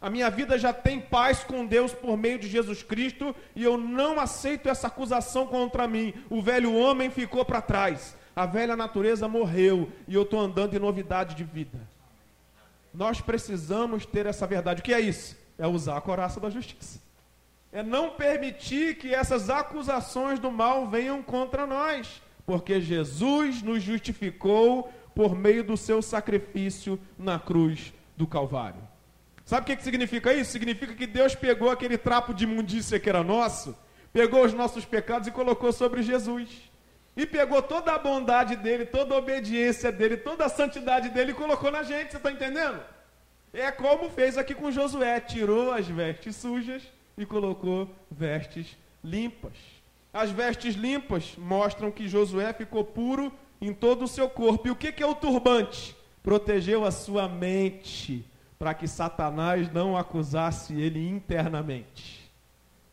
A 0.01 0.09
minha 0.09 0.31
vida 0.31 0.59
já 0.59 0.73
tem 0.73 0.99
paz 0.99 1.45
com 1.45 1.67
Deus 1.67 1.93
por 1.93 2.17
meio 2.17 2.39
de 2.39 2.49
Jesus 2.49 2.83
Cristo 2.83 3.37
e 3.55 3.63
eu 3.63 3.77
não 3.77 4.19
aceito 4.19 4.71
essa 4.71 4.87
acusação 4.87 5.47
contra 5.47 5.87
mim. 5.87 6.15
O 6.31 6.41
velho 6.41 6.75
homem 6.75 7.11
ficou 7.11 7.45
para 7.45 7.61
trás, 7.61 8.17
a 8.35 8.47
velha 8.47 8.75
natureza 8.75 9.29
morreu 9.29 9.93
e 10.07 10.15
eu 10.15 10.23
estou 10.23 10.41
andando 10.41 10.75
em 10.75 10.79
novidade 10.79 11.35
de 11.35 11.45
vida. 11.45 11.98
Nós 12.99 13.21
precisamos 13.21 14.05
ter 14.05 14.27
essa 14.27 14.45
verdade. 14.45 14.81
O 14.81 14.83
que 14.83 14.93
é 14.93 14.99
isso? 14.99 15.37
É 15.57 15.69
usar 15.69 15.97
a 15.97 16.01
coraça 16.01 16.41
da 16.41 16.51
justiça. 16.51 17.01
É 17.71 17.81
não 17.81 18.11
permitir 18.11 18.97
que 18.97 19.15
essas 19.15 19.49
acusações 19.49 20.41
do 20.41 20.51
mal 20.51 20.89
venham 20.89 21.23
contra 21.23 21.65
nós, 21.65 22.21
porque 22.45 22.81
Jesus 22.81 23.63
nos 23.63 23.85
justificou 23.85 24.93
por 25.15 25.37
meio 25.37 25.63
do 25.63 25.77
seu 25.77 26.03
sacrifício 26.03 26.99
na 27.17 27.39
cruz 27.39 27.95
do 28.17 28.27
Calvário. 28.27 28.81
Sabe 29.45 29.63
o 29.63 29.67
que, 29.67 29.77
que 29.77 29.85
significa 29.85 30.35
isso? 30.35 30.51
Significa 30.51 30.93
que 30.93 31.07
Deus 31.07 31.37
pegou 31.37 31.71
aquele 31.71 31.97
trapo 31.97 32.35
de 32.35 32.43
imundícia 32.43 32.99
que 32.99 33.09
era 33.09 33.23
nosso, 33.23 33.79
pegou 34.13 34.45
os 34.45 34.53
nossos 34.53 34.85
pecados 34.85 35.29
e 35.29 35.31
colocou 35.31 35.73
sobre 35.73 36.03
Jesus. 36.03 36.68
E 37.19 37.27
pegou 37.27 37.61
toda 37.61 37.93
a 37.93 37.99
bondade 37.99 38.55
dele, 38.55 38.87
toda 38.87 39.13
a 39.13 39.19
obediência 39.19 39.91
dele, 39.91 40.17
toda 40.17 40.45
a 40.45 40.49
santidade 40.49 41.09
dele 41.09 41.33
e 41.33 41.35
colocou 41.35 41.69
na 41.69 41.83
gente, 41.83 42.13
você 42.13 42.17
está 42.17 42.31
entendendo? 42.31 42.81
É 43.53 43.73
como 43.73 44.09
fez 44.09 44.39
aqui 44.39 44.55
com 44.55 44.71
Josué: 44.71 45.19
tirou 45.19 45.73
as 45.73 45.89
vestes 45.89 46.37
sujas 46.37 46.81
e 47.17 47.27
colocou 47.27 47.91
vestes 48.09 48.77
limpas. 49.03 49.55
As 50.13 50.31
vestes 50.31 50.77
limpas 50.77 51.35
mostram 51.37 51.91
que 51.91 52.07
Josué 52.07 52.53
ficou 52.53 52.85
puro 52.85 53.33
em 53.61 53.75
todo 53.75 54.05
o 54.05 54.09
seu 54.09 54.31
corpo. 54.31 54.69
E 54.69 54.71
o 54.71 54.77
que, 54.77 55.03
é 55.03 55.07
o 55.07 55.13
turbante? 55.13 55.97
Protegeu 56.23 56.85
a 56.85 56.93
sua 56.93 57.29
mente 57.29 58.25
para 58.61 58.75
que 58.75 58.87
Satanás 58.87 59.69
não 59.73 59.97
acusasse 59.97 60.73
ele 60.73 61.09
internamente. 61.09 62.31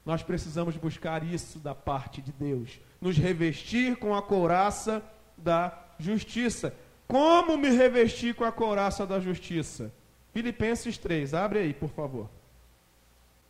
Nós 0.04 0.24
precisamos 0.24 0.76
buscar 0.78 1.24
isso 1.24 1.60
da 1.60 1.76
parte 1.76 2.24
de 2.24 2.32
Deus 2.32 2.80
nos 3.06 3.20
revestir 3.20 3.96
com 3.98 4.16
a 4.16 4.22
couraça 4.22 5.00
da 5.38 5.72
justiça. 6.00 6.74
Como 7.08 7.56
me 7.56 7.70
revestir 7.70 8.34
com 8.34 8.44
a 8.44 8.52
couraça 8.52 9.06
da 9.06 9.20
justiça? 9.20 9.94
Filipenses 10.34 10.98
3, 10.98 11.36
abre 11.36 11.60
aí, 11.60 11.72
por 11.72 11.90
favor. 11.90 12.28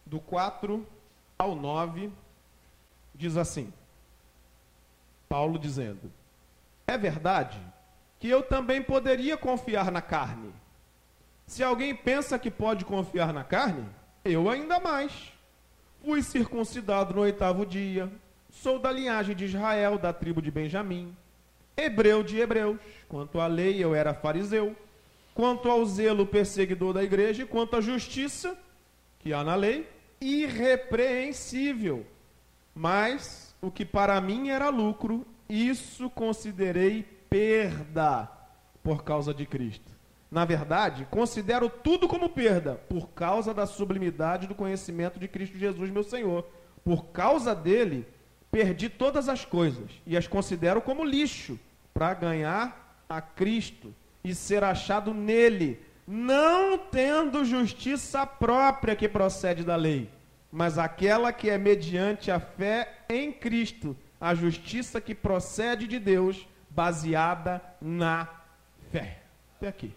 Do 0.05 0.19
4 0.19 0.85
ao 1.39 1.55
9, 1.55 2.11
diz 3.13 3.37
assim: 3.37 3.71
Paulo 5.29 5.57
dizendo: 5.57 6.11
É 6.85 6.97
verdade 6.97 7.57
que 8.19 8.27
eu 8.27 8.43
também 8.43 8.81
poderia 8.81 9.37
confiar 9.37 9.89
na 9.89 10.01
carne. 10.01 10.53
Se 11.47 11.63
alguém 11.63 11.95
pensa 11.95 12.37
que 12.37 12.51
pode 12.51 12.83
confiar 12.83 13.31
na 13.31 13.45
carne, 13.45 13.87
eu 14.25 14.49
ainda 14.49 14.81
mais. 14.81 15.31
Fui 16.03 16.21
circuncidado 16.21 17.13
no 17.13 17.21
oitavo 17.21 17.65
dia, 17.65 18.11
Sou 18.61 18.79
da 18.79 18.91
linhagem 18.91 19.35
de 19.35 19.45
Israel, 19.45 19.97
da 19.97 20.11
tribo 20.11 20.41
de 20.41 20.49
Benjamim. 20.49 21.15
Hebreu 21.77 22.23
de 22.23 22.39
hebreus. 22.39 22.79
Quanto 23.07 23.39
à 23.39 23.47
lei, 23.47 23.83
eu 23.83 23.93
era 23.93 24.13
fariseu. 24.13 24.75
Quanto 25.33 25.69
ao 25.69 25.85
zelo 25.85 26.25
perseguidor 26.25 26.93
da 26.93 27.03
igreja, 27.03 27.43
e 27.43 27.45
quanto 27.45 27.75
à 27.75 27.81
justiça 27.81 28.57
que 29.19 29.33
há 29.33 29.43
na 29.43 29.55
lei, 29.55 29.87
irrepreensível. 30.21 32.05
Mas 32.73 33.53
o 33.61 33.69
que 33.69 33.85
para 33.85 34.19
mim 34.21 34.49
era 34.49 34.69
lucro, 34.69 35.25
isso 35.49 36.09
considerei 36.09 37.03
perda 37.29 38.29
por 38.81 39.03
causa 39.03 39.33
de 39.33 39.45
Cristo. 39.45 39.91
Na 40.31 40.45
verdade, 40.45 41.05
considero 41.11 41.69
tudo 41.69 42.07
como 42.07 42.29
perda, 42.29 42.75
por 42.89 43.09
causa 43.09 43.53
da 43.53 43.65
sublimidade 43.65 44.47
do 44.47 44.55
conhecimento 44.55 45.19
de 45.19 45.27
Cristo 45.27 45.57
Jesus, 45.57 45.89
meu 45.89 46.03
Senhor. 46.03 46.47
Por 46.83 47.07
causa 47.07 47.53
dele, 47.53 48.07
perdi 48.55 48.87
todas 48.87 49.27
as 49.27 49.43
coisas 49.43 49.91
e 50.07 50.15
as 50.15 50.27
considero 50.27 50.81
como 50.81 51.03
lixo, 51.03 51.59
para 51.93 52.13
ganhar 52.13 53.03
a 53.09 53.19
Cristo 53.19 53.93
e 54.23 54.33
ser 54.33 54.63
achado 54.63 55.13
nele, 55.13 55.77
não 56.07 56.77
tendo 56.77 57.43
justiça 57.43 58.25
própria 58.25 58.95
que 58.95 59.09
procede 59.09 59.61
da 59.61 59.75
lei, 59.75 60.09
mas 60.49 60.77
aquela 60.77 61.33
que 61.33 61.49
é 61.49 61.57
mediante 61.57 62.31
a 62.31 62.39
fé 62.39 62.99
em 63.09 63.29
Cristo, 63.29 63.93
a 64.21 64.33
justiça 64.33 65.01
que 65.01 65.13
procede 65.13 65.85
de 65.85 65.99
Deus, 65.99 66.47
baseada 66.69 67.61
na 67.81 68.29
fé. 68.89 69.19
Até 69.57 69.67
aqui. 69.67 69.91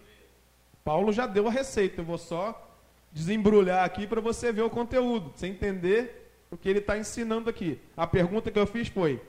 Paulo 0.85 1.13
já 1.13 1.29
deu 1.29 1.47
a 1.47 1.53
receita, 1.53 2.01
eu 2.01 2.05
vou 2.05 2.19
só 2.19 2.77
desembrulhar 3.13 3.85
aqui 3.85 4.05
para 4.05 4.21
você 4.21 4.51
ver 4.51 4.63
o 4.63 4.71
conteúdo, 4.71 5.31
você 5.33 5.47
entender 5.47 6.28
o 6.51 6.57
que 6.57 6.69
ele 6.69 6.79
está 6.79 6.97
ensinando 6.97 7.51
aqui. 7.51 7.81
A 7.97 8.07
pergunta 8.07 8.51
que 8.51 8.59
eu 8.59 8.67
fiz 8.67 8.89
foi: 8.89 9.21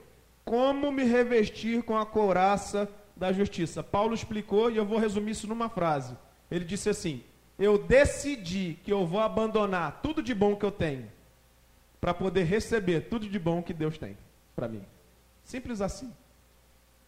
como 0.44 0.90
me 0.90 1.04
revestir 1.04 1.82
com 1.82 1.96
a 1.96 2.06
couraça 2.06 2.88
da 3.16 3.32
justiça? 3.32 3.82
Paulo 3.82 4.14
explicou 4.14 4.70
e 4.70 4.76
eu 4.76 4.84
vou 4.84 4.98
resumir 4.98 5.32
isso 5.32 5.46
numa 5.46 5.68
frase. 5.68 6.16
Ele 6.50 6.64
disse 6.64 6.88
assim: 6.88 7.22
Eu 7.58 7.78
decidi 7.78 8.78
que 8.82 8.92
eu 8.92 9.06
vou 9.06 9.20
abandonar 9.20 10.00
tudo 10.02 10.22
de 10.22 10.34
bom 10.34 10.56
que 10.56 10.64
eu 10.64 10.72
tenho 10.72 11.10
para 12.00 12.14
poder 12.14 12.44
receber 12.44 13.02
tudo 13.02 13.28
de 13.28 13.38
bom 13.38 13.62
que 13.62 13.74
Deus 13.74 13.98
tem 13.98 14.16
para 14.56 14.68
mim. 14.68 14.82
Simples 15.44 15.80
assim. 15.80 16.06
O 16.06 16.12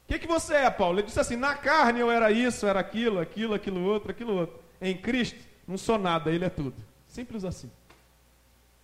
que, 0.09 0.19
que 0.19 0.27
você 0.27 0.55
é, 0.55 0.71
Paulo? 0.71 0.99
Ele 0.99 1.07
disse 1.07 1.21
assim: 1.21 1.37
na 1.37 1.55
carne 1.55 2.01
eu 2.01 2.11
era 2.11 2.31
isso, 2.31 2.67
era 2.67 2.81
aquilo, 2.81 3.19
aquilo, 3.19 3.55
aquilo 3.55 3.83
outro, 3.83 4.11
aquilo 4.11 4.35
outro. 4.35 4.61
Em 4.81 4.97
Cristo, 4.97 5.39
não 5.67 5.79
sou 5.79 5.99
nada, 5.99 6.31
Ele 6.31 6.45
é 6.45 6.51
tudo. 6.51 6.75
Simples 7.07 7.45
assim. 7.45 7.71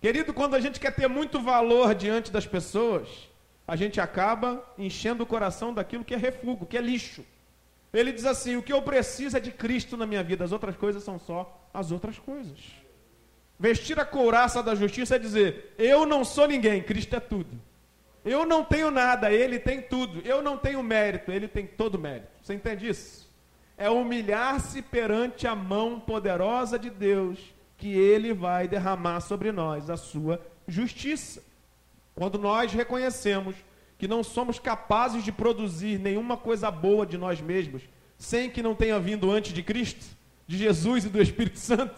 Querido, 0.01 0.33
quando 0.33 0.55
a 0.55 0.59
gente 0.59 0.79
quer 0.79 0.95
ter 0.95 1.07
muito 1.07 1.41
valor 1.41 1.93
diante 1.93 2.31
das 2.31 2.47
pessoas, 2.47 3.29
a 3.67 3.75
gente 3.75 3.99
acaba 3.99 4.63
enchendo 4.77 5.23
o 5.23 5.27
coração 5.27 5.73
daquilo 5.73 6.05
que 6.05 6.13
é 6.13 6.17
refúgio, 6.17 6.65
que 6.65 6.77
é 6.77 6.81
lixo. 6.81 7.25
Ele 7.93 8.11
diz 8.11 8.25
assim: 8.25 8.55
o 8.55 8.63
que 8.63 8.71
eu 8.71 8.81
preciso 8.81 9.35
é 9.35 9.39
de 9.39 9.51
Cristo 9.51 9.97
na 9.97 10.05
minha 10.05 10.23
vida, 10.23 10.43
as 10.43 10.51
outras 10.51 10.75
coisas 10.75 11.03
são 11.03 11.19
só 11.19 11.69
as 11.73 11.91
outras 11.91 12.17
coisas. 12.17 12.57
Vestir 13.59 13.99
a 13.99 14.05
couraça 14.05 14.63
da 14.63 14.73
justiça 14.73 15.15
é 15.15 15.19
dizer: 15.19 15.75
eu 15.77 16.05
não 16.05 16.23
sou 16.23 16.47
ninguém, 16.47 16.81
Cristo 16.81 17.15
é 17.15 17.19
tudo. 17.19 17.59
Eu 18.23 18.45
não 18.45 18.63
tenho 18.63 18.91
nada, 18.91 19.31
Ele 19.31 19.59
tem 19.59 19.81
tudo. 19.81 20.21
Eu 20.25 20.41
não 20.41 20.57
tenho 20.57 20.81
mérito, 20.83 21.31
Ele 21.31 21.47
tem 21.47 21.65
todo 21.65 21.99
mérito. 21.99 22.27
Você 22.41 22.53
entende 22.53 22.87
isso? 22.87 23.29
É 23.77 23.89
humilhar-se 23.89 24.81
perante 24.81 25.47
a 25.47 25.55
mão 25.55 25.99
poderosa 25.99 26.77
de 26.77 26.89
Deus, 26.89 27.39
que 27.79 27.87
Ele 27.87 28.33
vai 28.33 28.67
derramar 28.67 29.21
sobre 29.21 29.51
nós 29.51 29.89
a 29.89 29.97
sua 29.97 30.39
justiça. 30.67 31.41
Quando 32.13 32.37
nós 32.37 32.73
reconhecemos 32.73 33.55
que 33.97 34.07
não 34.07 34.21
somos 34.21 34.59
capazes 34.59 35.23
de 35.23 35.31
produzir 35.31 35.97
nenhuma 35.97 36.37
coisa 36.37 36.69
boa 36.69 37.05
de 37.05 37.17
nós 37.17 37.41
mesmos, 37.41 37.81
sem 38.17 38.49
que 38.49 38.61
não 38.61 38.75
tenha 38.75 38.99
vindo 38.99 39.31
antes 39.31 39.53
de 39.53 39.63
Cristo, 39.63 40.05
de 40.45 40.57
Jesus 40.57 41.05
e 41.05 41.09
do 41.09 41.21
Espírito 41.21 41.57
Santo. 41.57 41.95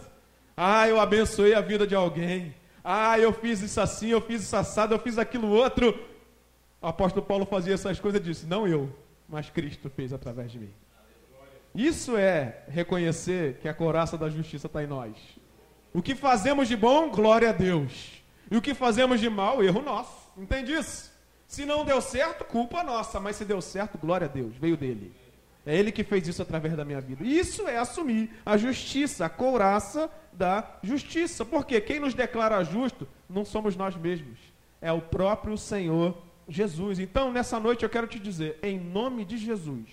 Ah, 0.56 0.88
eu 0.88 1.00
abençoei 1.00 1.52
a 1.52 1.60
vida 1.60 1.86
de 1.86 1.94
alguém. 1.94 2.54
Ah, 2.84 3.18
eu 3.18 3.32
fiz 3.32 3.60
isso 3.60 3.80
assim, 3.80 4.08
eu 4.08 4.20
fiz 4.20 4.42
isso 4.42 4.56
assado, 4.56 4.94
eu 4.94 4.98
fiz 5.00 5.18
aquilo 5.18 5.48
outro. 5.48 5.98
O 6.80 6.86
apóstolo 6.86 7.26
Paulo 7.26 7.44
fazia 7.44 7.74
essas 7.74 7.98
coisas 7.98 8.20
e 8.20 8.24
disse: 8.24 8.46
Não 8.46 8.68
eu, 8.68 8.88
mas 9.28 9.50
Cristo 9.50 9.90
fez 9.90 10.12
através 10.12 10.52
de 10.52 10.60
mim. 10.60 10.70
Isso 11.74 12.16
é 12.16 12.62
reconhecer 12.68 13.58
que 13.62 13.68
a 13.68 13.74
coraça 13.74 14.18
da 14.18 14.28
justiça 14.28 14.66
está 14.66 14.82
em 14.84 14.86
nós. 14.86 15.16
O 15.92 16.00
que 16.00 16.14
fazemos 16.14 16.68
de 16.68 16.76
bom, 16.76 17.10
glória 17.10 17.50
a 17.50 17.52
Deus. 17.52 18.22
E 18.50 18.56
o 18.56 18.62
que 18.62 18.74
fazemos 18.74 19.20
de 19.20 19.28
mal, 19.28 19.62
erro 19.62 19.82
nosso. 19.82 20.30
Entende 20.36 20.72
isso? 20.72 21.12
Se 21.46 21.64
não 21.66 21.84
deu 21.84 22.00
certo, 22.00 22.44
culpa 22.44 22.82
nossa. 22.82 23.20
Mas 23.20 23.36
se 23.36 23.44
deu 23.44 23.60
certo, 23.60 23.98
glória 23.98 24.26
a 24.26 24.28
Deus. 24.28 24.56
Veio 24.56 24.76
dele. 24.76 25.12
É 25.64 25.76
ele 25.76 25.92
que 25.92 26.02
fez 26.02 26.26
isso 26.26 26.42
através 26.42 26.74
da 26.74 26.84
minha 26.84 27.00
vida. 27.00 27.24
Isso 27.24 27.68
é 27.68 27.76
assumir 27.76 28.30
a 28.44 28.56
justiça, 28.56 29.26
a 29.26 29.28
couraça 29.28 30.10
da 30.32 30.78
justiça. 30.82 31.44
Porque 31.44 31.80
quem 31.80 32.00
nos 32.00 32.14
declara 32.14 32.64
justo 32.64 33.06
não 33.28 33.44
somos 33.44 33.76
nós 33.76 33.96
mesmos. 33.96 34.38
É 34.80 34.90
o 34.90 35.00
próprio 35.00 35.56
Senhor 35.56 36.16
Jesus. 36.48 36.98
Então, 36.98 37.30
nessa 37.30 37.60
noite 37.60 37.84
eu 37.84 37.90
quero 37.90 38.06
te 38.06 38.18
dizer, 38.18 38.58
em 38.62 38.78
nome 38.78 39.24
de 39.24 39.36
Jesus, 39.36 39.88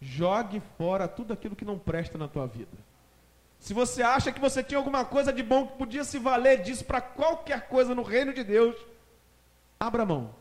jogue 0.00 0.62
fora 0.78 1.08
tudo 1.08 1.32
aquilo 1.32 1.56
que 1.56 1.64
não 1.64 1.78
presta 1.78 2.16
na 2.16 2.28
tua 2.28 2.46
vida. 2.46 2.91
Se 3.62 3.72
você 3.72 4.02
acha 4.02 4.32
que 4.32 4.40
você 4.40 4.60
tinha 4.60 4.76
alguma 4.76 5.04
coisa 5.04 5.32
de 5.32 5.40
bom 5.40 5.68
que 5.68 5.78
podia 5.78 6.02
se 6.02 6.18
valer 6.18 6.62
disso 6.62 6.84
para 6.84 7.00
qualquer 7.00 7.68
coisa 7.68 7.94
no 7.94 8.02
reino 8.02 8.32
de 8.32 8.42
Deus, 8.42 8.74
abra 9.78 10.04
mão 10.04 10.34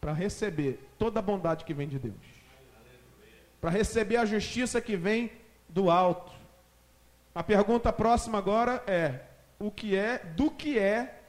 para 0.00 0.14
receber 0.14 0.82
toda 0.98 1.18
a 1.18 1.22
bondade 1.22 1.66
que 1.66 1.74
vem 1.74 1.86
de 1.86 1.98
Deus. 1.98 2.16
Para 3.60 3.68
receber 3.68 4.16
a 4.16 4.24
justiça 4.24 4.80
que 4.80 4.96
vem 4.96 5.30
do 5.68 5.90
alto. 5.90 6.32
A 7.34 7.42
pergunta 7.42 7.92
próxima 7.92 8.38
agora 8.38 8.82
é: 8.86 9.20
o 9.58 9.70
que 9.70 9.94
é, 9.94 10.16
do 10.16 10.50
que 10.50 10.78
é 10.78 11.20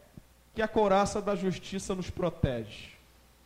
que 0.55 0.61
a 0.61 0.69
couraça 0.69 1.21
da 1.21 1.35
justiça 1.35 1.93
nos 1.93 2.09
protege? 2.09 2.91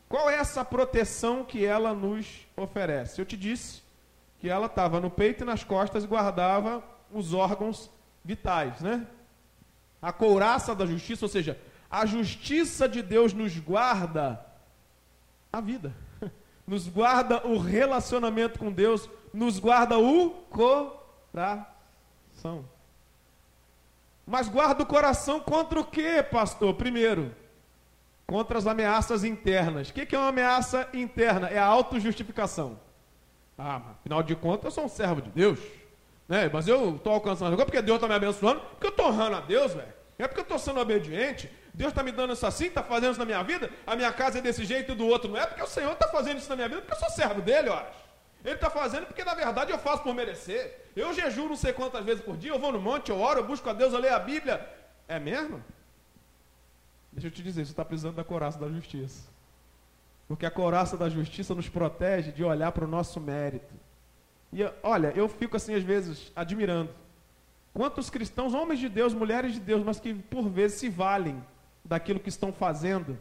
Qual 0.08 0.30
é 0.30 0.36
essa 0.36 0.64
proteção 0.64 1.44
que 1.44 1.66
ela 1.66 1.92
nos 1.92 2.46
oferece? 2.56 3.20
Eu 3.20 3.26
te 3.26 3.36
disse 3.36 3.82
que 4.40 4.48
ela 4.48 4.68
estava 4.68 5.00
no 5.00 5.10
peito 5.10 5.44
e 5.44 5.48
nas 5.48 5.64
costas 5.64 6.04
e 6.04 6.08
guardava 6.08 6.93
os 7.14 7.34
órgãos 7.34 7.90
vitais, 8.24 8.82
né? 8.82 9.08
A 10.02 10.12
couraça 10.12 10.76
da 10.76 10.86
justiça, 10.86 11.26
ou 11.26 11.30
seja, 11.30 11.60
a 11.90 12.06
justiça 12.06 12.90
de 12.90 13.02
Deus 13.02 13.34
nos 13.34 13.58
guarda 13.60 14.46
a 15.52 15.62
vida, 15.62 15.96
nos 16.68 16.88
guarda 16.88 17.46
o 17.48 17.58
relacionamento 17.58 18.60
com 18.60 18.72
Deus, 18.72 19.10
nos 19.34 19.60
guarda 19.60 19.98
o 19.98 20.32
coração. 20.50 21.66
Mas 24.26 24.48
guarda 24.48 24.84
o 24.84 24.86
coração 24.86 25.40
contra 25.40 25.80
o 25.80 25.86
que, 25.86 26.24
pastor? 26.24 26.74
Primeiro, 26.76 27.36
contra 28.26 28.58
as 28.58 28.66
ameaças 28.66 29.24
internas. 29.24 29.90
O 29.90 29.94
que 29.94 30.16
é 30.16 30.18
uma 30.18 30.30
ameaça 30.30 30.90
interna? 30.94 31.48
É 31.48 31.60
a 31.60 31.66
autojustificação. 31.66 32.80
Ah, 33.58 33.82
afinal 34.00 34.24
de 34.24 34.36
contas, 34.36 34.66
eu 34.66 34.72
sou 34.72 34.86
um 34.86 34.90
servo 34.90 35.22
de 35.22 35.30
Deus. 35.30 35.60
Né? 36.28 36.50
Mas 36.52 36.68
eu 36.68 36.96
estou 36.96 37.14
alcançando 37.14 37.54
agora 37.54 37.66
porque 37.66 37.82
Deus 37.82 37.98
está 37.98 38.08
me 38.08 38.16
abençoando, 38.16 38.62
porque 38.62 38.88
eu 38.88 38.92
estou 38.92 39.08
honrando 39.08 39.38
a 39.38 39.42
Deus, 39.42 39.74
velho. 39.74 39.94
É 40.18 40.28
porque 40.28 40.42
eu 40.42 40.44
estou 40.44 40.60
sendo 40.60 40.80
obediente. 40.80 41.52
Deus 41.74 41.90
está 41.92 42.04
me 42.04 42.12
dando 42.12 42.34
isso 42.34 42.46
assim, 42.46 42.68
está 42.68 42.84
fazendo 42.84 43.12
isso 43.12 43.20
na 43.20 43.26
minha 43.26 43.44
vida. 43.44 43.70
A 43.86 43.96
minha 43.96 44.12
casa 44.14 44.38
é 44.38 44.42
desse 44.42 44.64
jeito 44.64 44.92
e 44.92 44.96
do 44.96 45.08
outro 45.08 45.30
não 45.30 45.38
é, 45.38 45.46
porque 45.46 45.62
o 45.62 45.68
Senhor 45.68 45.92
está 45.92 46.08
fazendo 46.08 46.38
isso 46.38 46.50
na 46.50 46.56
minha 46.56 46.70
vida, 46.70 46.82
porque 46.82 46.94
eu 46.94 47.00
sou 47.00 47.10
servo 47.10 47.42
dele, 47.42 47.70
horas. 47.70 47.96
Ele 48.46 48.56
está 48.56 48.70
fazendo 48.70 49.06
porque 49.06 49.24
na 49.24 49.34
verdade 49.34 49.72
eu 49.72 49.80
faço 49.80 50.04
por 50.04 50.14
merecer. 50.14 50.92
Eu 50.96 51.14
jejuo 51.14 51.50
não 51.50 51.56
sei 51.56 51.74
quantas 51.74 52.04
vezes 52.04 52.24
por 52.24 52.38
dia, 52.38 52.52
eu 52.52 52.60
vou 52.60 52.72
no 52.72 52.80
monte, 52.80 53.10
eu 53.10 53.20
oro, 53.20 53.40
eu 53.40 53.48
busco 53.48 53.70
a 53.70 53.74
Deus, 53.74 53.94
eu 53.94 54.00
leio 54.00 54.16
a 54.16 54.20
Bíblia. 54.20 54.68
É 55.08 55.18
mesmo? 55.18 55.64
Deixa 57.12 57.28
eu 57.28 57.32
te 57.32 57.42
dizer, 57.42 57.66
você 57.66 57.72
está 57.72 57.86
precisando 57.86 58.16
da 58.16 58.24
coraça 58.24 58.60
da 58.60 58.70
justiça. 58.70 59.30
Porque 60.28 60.46
a 60.46 60.52
coraça 60.52 60.98
da 60.98 61.10
justiça 61.10 61.56
nos 61.56 61.70
protege 61.70 62.32
de 62.32 62.44
olhar 62.44 62.72
para 62.72 62.86
o 62.86 62.88
nosso 62.88 63.20
mérito. 63.20 63.74
E 64.54 64.64
olha, 64.82 65.12
eu 65.16 65.28
fico 65.28 65.58
assim 65.58 65.76
às 65.76 65.84
vezes 65.84 66.32
admirando. 66.36 66.92
Quantos 67.74 68.10
cristãos, 68.10 68.54
homens 68.54 68.80
de 68.80 68.88
Deus, 68.88 69.14
mulheres 69.14 69.54
de 69.54 69.60
Deus, 69.60 69.84
mas 69.84 70.00
que 70.00 70.14
por 70.14 70.48
vezes 70.48 70.80
se 70.80 70.90
valem 70.90 71.44
daquilo 71.84 72.20
que 72.20 72.30
estão 72.30 72.54
fazendo 72.54 73.18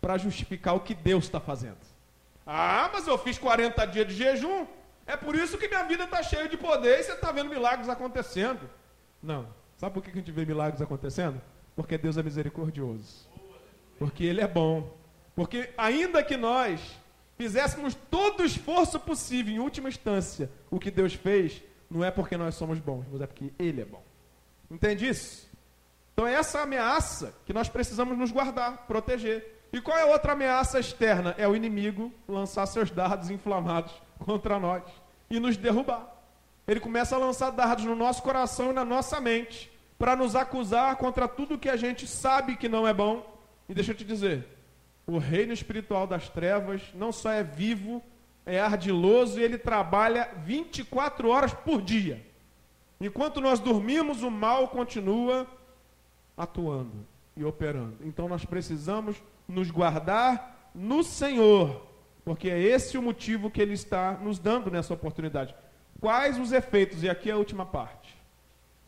para 0.00 0.16
justificar 0.16 0.74
o 0.74 0.80
que 0.80 0.94
Deus 0.94 1.24
está 1.24 1.40
fazendo. 1.40 1.78
Ah, 2.46 2.88
mas 2.92 3.06
eu 3.06 3.18
fiz 3.18 3.36
40 3.36 3.84
dias 3.86 4.06
de 4.06 4.14
jejum. 4.14 4.66
É 5.04 5.16
por 5.16 5.34
isso 5.34 5.58
que 5.58 5.68
minha 5.68 5.82
vida 5.84 6.04
está 6.04 6.22
cheia 6.22 6.48
de 6.48 6.56
poder 6.56 7.00
e 7.00 7.02
você 7.02 7.12
está 7.12 7.32
vendo 7.32 7.50
milagres 7.50 7.88
acontecendo. 7.88 8.70
Não. 9.22 9.48
Sabe 9.76 9.94
por 9.94 10.02
que 10.02 10.10
a 10.10 10.14
gente 10.14 10.30
vê 10.30 10.44
milagres 10.44 10.80
acontecendo? 10.80 11.40
Porque 11.74 11.98
Deus 11.98 12.16
é 12.16 12.22
misericordioso 12.22 13.28
porque 13.98 14.24
Ele 14.24 14.40
é 14.40 14.48
bom. 14.48 14.94
Porque 15.34 15.70
ainda 15.76 16.22
que 16.22 16.36
nós 16.36 16.80
fizéssemos 17.36 17.94
todo 18.10 18.40
o 18.40 18.44
esforço 18.44 18.98
possível, 18.98 19.54
em 19.54 19.58
última 19.58 19.88
instância, 19.88 20.50
o 20.70 20.78
que 20.78 20.90
Deus 20.90 21.14
fez, 21.14 21.62
não 21.90 22.04
é 22.04 22.10
porque 22.10 22.36
nós 22.36 22.54
somos 22.54 22.78
bons, 22.78 23.04
mas 23.10 23.20
é 23.20 23.26
porque 23.26 23.52
Ele 23.58 23.82
é 23.82 23.84
bom. 23.84 24.02
Entende 24.70 25.08
isso? 25.08 25.48
Então 26.12 26.26
é 26.26 26.34
essa 26.34 26.62
ameaça 26.62 27.34
que 27.44 27.52
nós 27.52 27.68
precisamos 27.68 28.16
nos 28.16 28.32
guardar, 28.32 28.86
proteger. 28.86 29.54
E 29.72 29.80
qual 29.80 29.98
é 29.98 30.02
a 30.02 30.06
outra 30.06 30.32
ameaça 30.32 30.80
externa? 30.80 31.34
É 31.36 31.46
o 31.46 31.54
inimigo 31.54 32.12
lançar 32.26 32.66
seus 32.66 32.90
dardos 32.90 33.30
inflamados 33.30 33.92
contra 34.18 34.58
nós 34.58 34.82
e 35.28 35.38
nos 35.38 35.56
derrubar. 35.56 36.10
Ele 36.66 36.80
começa 36.80 37.14
a 37.14 37.18
lançar 37.18 37.50
dardos 37.50 37.84
no 37.84 37.94
nosso 37.94 38.22
coração 38.22 38.70
e 38.70 38.72
na 38.72 38.84
nossa 38.84 39.20
mente 39.20 39.70
para 39.98 40.16
nos 40.16 40.34
acusar 40.34 40.96
contra 40.96 41.28
tudo 41.28 41.58
que 41.58 41.68
a 41.68 41.76
gente 41.76 42.06
sabe 42.06 42.56
que 42.56 42.68
não 42.68 42.88
é 42.88 42.94
bom 42.94 43.24
e 43.68 43.74
deixa 43.74 43.92
eu 43.92 43.96
te 43.96 44.04
dizer, 44.04 44.46
o 45.06 45.18
reino 45.18 45.52
espiritual 45.52 46.06
das 46.06 46.28
trevas 46.28 46.82
não 46.94 47.12
só 47.12 47.30
é 47.30 47.44
vivo, 47.44 48.02
é 48.44 48.60
ardiloso 48.60 49.38
e 49.38 49.42
ele 49.42 49.56
trabalha 49.58 50.30
24 50.38 51.28
horas 51.28 51.54
por 51.54 51.80
dia. 51.80 52.24
Enquanto 53.00 53.40
nós 53.40 53.60
dormimos, 53.60 54.22
o 54.22 54.30
mal 54.30 54.68
continua 54.68 55.46
atuando 56.36 57.06
e 57.36 57.44
operando. 57.44 57.98
Então 58.02 58.28
nós 58.28 58.44
precisamos 58.44 59.22
nos 59.46 59.70
guardar 59.70 60.70
no 60.74 61.02
Senhor, 61.02 61.86
porque 62.24 62.50
é 62.50 62.60
esse 62.60 62.98
o 62.98 63.02
motivo 63.02 63.50
que 63.50 63.60
Ele 63.60 63.74
está 63.74 64.12
nos 64.12 64.38
dando 64.38 64.70
nessa 64.70 64.94
oportunidade. 64.94 65.54
Quais 66.00 66.38
os 66.38 66.52
efeitos? 66.52 67.02
E 67.02 67.08
aqui 67.08 67.30
é 67.30 67.32
a 67.32 67.38
última 67.38 67.64
parte. 67.64 68.16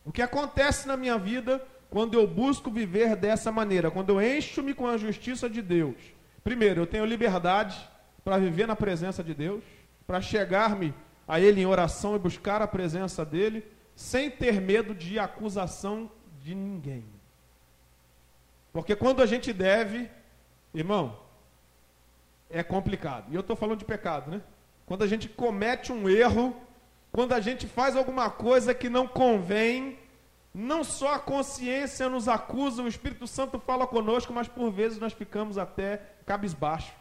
O 0.04 0.12
que 0.12 0.22
acontece 0.22 0.88
na 0.88 0.96
minha 0.96 1.18
vida 1.18 1.64
quando 1.90 2.14
eu 2.14 2.26
busco 2.26 2.70
viver 2.70 3.16
dessa 3.16 3.50
maneira? 3.50 3.90
Quando 3.90 4.10
eu 4.10 4.20
encho-me 4.20 4.74
com 4.74 4.86
a 4.86 4.96
justiça 4.96 5.48
de 5.48 5.62
Deus. 5.62 5.96
Primeiro, 6.44 6.82
eu 6.82 6.86
tenho 6.86 7.04
liberdade 7.04 7.78
para 8.24 8.38
viver 8.38 8.66
na 8.66 8.76
presença 8.76 9.22
de 9.24 9.34
Deus, 9.34 9.64
para 10.06 10.20
chegar-me 10.20 10.94
a 11.26 11.40
Ele 11.40 11.60
em 11.60 11.66
oração 11.66 12.14
e 12.14 12.18
buscar 12.18 12.62
a 12.62 12.66
presença 12.66 13.24
dEle, 13.24 13.64
sem 13.94 14.30
ter 14.30 14.60
medo 14.60 14.94
de 14.94 15.18
acusação 15.18 16.10
de 16.42 16.54
ninguém. 16.54 17.04
Porque 18.72 18.94
quando 18.94 19.22
a 19.22 19.26
gente 19.26 19.52
deve, 19.52 20.10
irmão, 20.72 21.18
é 22.50 22.62
complicado. 22.62 23.26
E 23.30 23.34
eu 23.34 23.40
estou 23.40 23.56
falando 23.56 23.78
de 23.78 23.84
pecado, 23.84 24.30
né? 24.30 24.42
Quando 24.86 25.04
a 25.04 25.06
gente 25.06 25.28
comete 25.28 25.92
um 25.92 26.08
erro, 26.08 26.56
quando 27.12 27.32
a 27.32 27.40
gente 27.40 27.66
faz 27.66 27.96
alguma 27.96 28.30
coisa 28.30 28.72
que 28.74 28.88
não 28.88 29.06
convém, 29.06 29.98
não 30.54 30.82
só 30.82 31.14
a 31.14 31.18
consciência 31.18 32.08
nos 32.08 32.26
acusa, 32.28 32.82
o 32.82 32.88
Espírito 32.88 33.26
Santo 33.26 33.58
fala 33.58 33.86
conosco, 33.86 34.32
mas 34.32 34.48
por 34.48 34.70
vezes 34.70 34.98
nós 34.98 35.12
ficamos 35.12 35.58
até 35.58 36.00
cabisbaixos. 36.26 36.92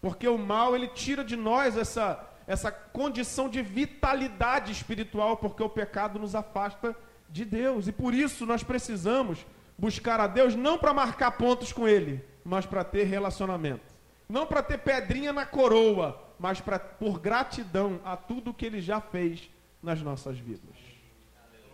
Porque 0.00 0.26
o 0.26 0.36
mal, 0.36 0.74
ele 0.74 0.88
tira 0.88 1.24
de 1.24 1.36
nós 1.36 1.76
essa, 1.76 2.28
essa 2.46 2.72
condição 2.72 3.48
de 3.48 3.62
vitalidade 3.62 4.72
espiritual, 4.72 5.36
porque 5.36 5.62
o 5.62 5.68
pecado 5.68 6.18
nos 6.18 6.34
afasta 6.34 6.96
de 7.30 7.44
Deus. 7.44 7.86
E 7.86 7.92
por 7.92 8.12
isso 8.12 8.44
nós 8.44 8.62
precisamos 8.62 9.46
buscar 9.78 10.20
a 10.20 10.26
Deus 10.26 10.56
não 10.56 10.76
para 10.76 10.92
marcar 10.92 11.30
pontos 11.32 11.72
com 11.72 11.86
Ele, 11.86 12.22
mas 12.44 12.66
para 12.66 12.82
ter 12.82 13.04
relacionamento. 13.04 13.92
Não 14.28 14.44
para 14.44 14.62
ter 14.62 14.78
pedrinha 14.78 15.32
na 15.32 15.46
coroa, 15.46 16.20
mas 16.38 16.60
pra, 16.60 16.78
por 16.78 17.20
gratidão 17.20 18.00
a 18.04 18.16
tudo 18.16 18.52
que 18.52 18.66
Ele 18.66 18.80
já 18.80 19.00
fez 19.00 19.48
nas 19.80 20.02
nossas 20.02 20.36
vidas. 20.38 20.81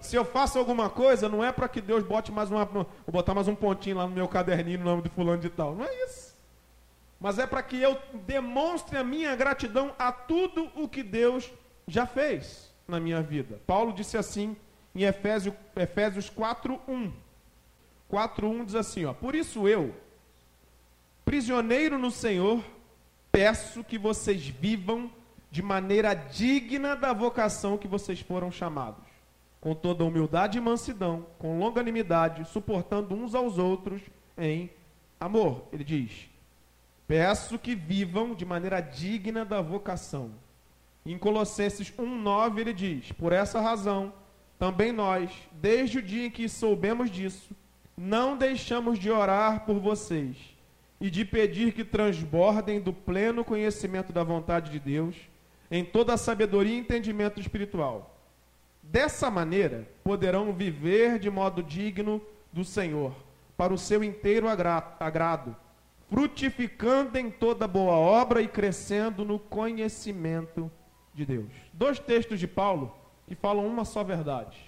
Se 0.01 0.17
eu 0.17 0.25
faço 0.25 0.59
alguma 0.59 0.89
coisa, 0.89 1.29
não 1.29 1.45
é 1.45 1.53
para 1.53 1.69
que 1.69 1.81
Deus 1.81 2.05
bote 2.05 2.31
mais 2.31 2.51
uma. 2.51 2.65
Vou 2.65 2.87
botar 3.09 3.35
mais 3.35 3.49
um 3.49 3.55
pontinho 3.55 3.97
lá 3.97 4.07
no 4.07 4.15
meu 4.15 4.29
caderninho, 4.29 4.79
no 4.79 4.85
nome 4.85 5.03
de 5.03 5.09
fulano 5.09 5.41
de 5.41 5.51
tal. 5.51 5.75
Não 5.75 5.85
é 5.85 6.05
isso 6.05 6.29
mas 7.21 7.39
é 7.39 7.47
para 7.47 7.63
que 7.63 7.81
eu 7.81 7.99
demonstre 8.27 8.97
a 8.97 9.03
minha 9.03 9.35
gratidão 9.35 9.95
a 9.99 10.13
tudo 10.13 10.71
o 10.75 10.89
que 10.89 11.03
Deus 11.03 11.51
já 11.87 12.07
fez 12.07 12.73
na 12.87 13.01
minha 13.01 13.21
vida. 13.21 13.61
Paulo 13.67 13.93
disse 13.93 14.17
assim 14.17 14.57
em 14.95 15.03
Efésios, 15.03 15.55
Efésios 15.77 16.31
4:1. 16.31 17.13
4:1 18.11 18.65
diz 18.65 18.75
assim, 18.75 19.05
ó: 19.05 19.13
Por 19.13 19.35
isso 19.35 19.67
eu, 19.67 19.95
prisioneiro 21.25 21.99
no 21.99 22.11
Senhor, 22.11 22.63
peço 23.33 23.83
que 23.83 23.99
vocês 23.99 24.47
vivam 24.47 25.11
de 25.51 25.63
maneira 25.63 26.15
digna 26.15 26.95
da 26.95 27.13
vocação 27.13 27.79
que 27.79 27.89
vocês 27.89 28.21
foram 28.21 28.51
chamados, 28.51 29.03
com 29.61 29.75
toda 29.75 30.05
humildade 30.05 30.59
e 30.59 30.61
mansidão, 30.61 31.27
com 31.39 31.59
longanimidade, 31.59 32.45
suportando 32.47 33.15
uns 33.15 33.35
aos 33.35 33.59
outros 33.59 34.01
em 34.37 34.71
amor. 35.21 35.67
Ele 35.73 35.85
diz: 35.85 36.31
Peço 37.07 37.59
que 37.59 37.75
vivam 37.75 38.35
de 38.35 38.45
maneira 38.45 38.81
digna 38.81 39.45
da 39.45 39.61
vocação. 39.61 40.31
Em 41.05 41.19
Colossenses 41.19 41.91
1,9 41.91 42.59
ele 42.59 42.73
diz: 42.73 43.13
Por 43.13 43.33
essa 43.33 43.61
razão, 43.61 44.13
também 44.59 44.93
nós, 44.93 45.31
desde 45.53 45.99
o 45.99 46.03
dia 46.03 46.27
em 46.27 46.31
que 46.31 46.49
soubemos 46.49 47.11
disso, 47.11 47.55
não 47.97 48.37
deixamos 48.37 48.99
de 48.99 49.11
orar 49.11 49.65
por 49.65 49.79
vocês 49.81 50.37
e 51.01 51.11
de 51.11 51.25
pedir 51.25 51.73
que 51.73 51.85
transbordem 51.85 52.81
do 52.81 52.93
pleno 52.93 53.45
conhecimento 53.45 54.13
da 54.13 54.23
vontade 54.23 54.71
de 54.71 54.79
Deus, 54.79 55.17
em 55.71 55.85
toda 55.85 56.15
a 56.15 56.19
sabedoria 56.19 56.75
e 56.75 56.79
entendimento 56.79 57.41
espiritual. 57.41 58.18
Dessa 58.91 59.31
maneira, 59.31 59.89
poderão 60.03 60.53
viver 60.53 61.19
de 61.19 61.31
modo 61.31 61.63
digno 61.63 62.21
do 62.53 62.65
Senhor, 62.65 63.15
para 63.57 63.73
o 63.73 63.79
seu 63.79 64.03
inteiro 64.03 64.47
agrado 64.49 65.55
frutificando 66.09 67.19
em 67.19 67.31
toda 67.31 67.69
boa 67.69 67.93
obra 67.93 68.41
e 68.41 68.49
crescendo 68.49 69.25
no 69.25 69.39
conhecimento 69.39 70.71
de 71.15 71.27
Deus. 71.27 71.51
Dois 71.73 71.99
textos 71.99 72.41
de 72.41 72.49
Paulo 72.49 72.95
que 73.27 73.35
falam 73.35 73.67
uma 73.67 73.85
só 73.85 74.03
verdade. 74.03 74.59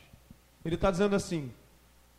Ele 0.64 0.74
está 0.74 0.90
dizendo 0.90 1.16
assim: 1.16 1.50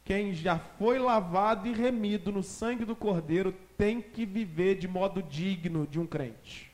quem 0.03 0.33
já 0.33 0.57
foi 0.57 0.97
lavado 0.97 1.67
e 1.67 1.73
remido 1.73 2.31
no 2.31 2.41
sangue 2.41 2.83
do 2.83 2.95
Cordeiro 2.95 3.53
tem 3.77 4.01
que 4.01 4.25
viver 4.25 4.75
de 4.75 4.87
modo 4.87 5.21
digno 5.21 5.85
de 5.85 5.99
um 5.99 6.07
crente. 6.07 6.71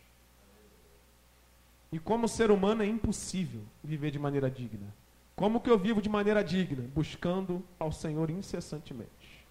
E 1.91 1.99
como 1.99 2.27
ser 2.27 2.51
humano 2.51 2.83
é 2.83 2.85
impossível 2.85 3.61
viver 3.83 4.11
de 4.11 4.19
maneira 4.19 4.49
digna. 4.49 4.93
Como 5.37 5.61
que 5.61 5.69
eu 5.69 5.77
vivo 5.77 6.01
de 6.01 6.09
maneira 6.09 6.43
digna? 6.43 6.83
Buscando 6.93 7.63
ao 7.79 7.93
Senhor 7.93 8.29
incessantemente. 8.29 9.45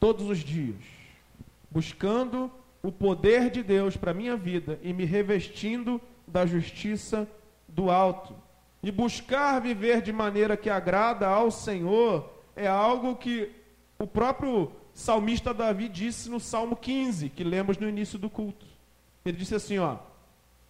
Todos 0.00 0.28
os 0.28 0.40
dias 0.40 0.82
buscando 1.70 2.50
o 2.82 2.90
poder 2.90 3.50
de 3.50 3.62
Deus 3.62 3.98
para 3.98 4.12
a 4.12 4.14
minha 4.14 4.34
vida 4.34 4.78
e 4.82 4.94
me 4.94 5.04
revestindo 5.04 6.00
da 6.26 6.46
justiça 6.46 7.28
do 7.68 7.90
alto. 7.90 8.34
E 8.82 8.90
buscar 8.90 9.60
viver 9.60 10.00
de 10.00 10.10
maneira 10.10 10.56
que 10.56 10.70
agrada 10.70 11.28
ao 11.28 11.50
Senhor 11.50 12.32
é 12.54 12.66
algo 12.66 13.16
que 13.16 13.50
o 13.98 14.06
próprio 14.06 14.72
salmista 14.94 15.52
Davi 15.52 15.86
disse 15.88 16.30
no 16.30 16.40
Salmo 16.40 16.76
15, 16.76 17.28
que 17.28 17.44
lemos 17.44 17.76
no 17.76 17.86
início 17.86 18.18
do 18.18 18.30
culto. 18.30 18.64
Ele 19.22 19.36
disse 19.36 19.54
assim, 19.54 19.78
ó: 19.78 19.98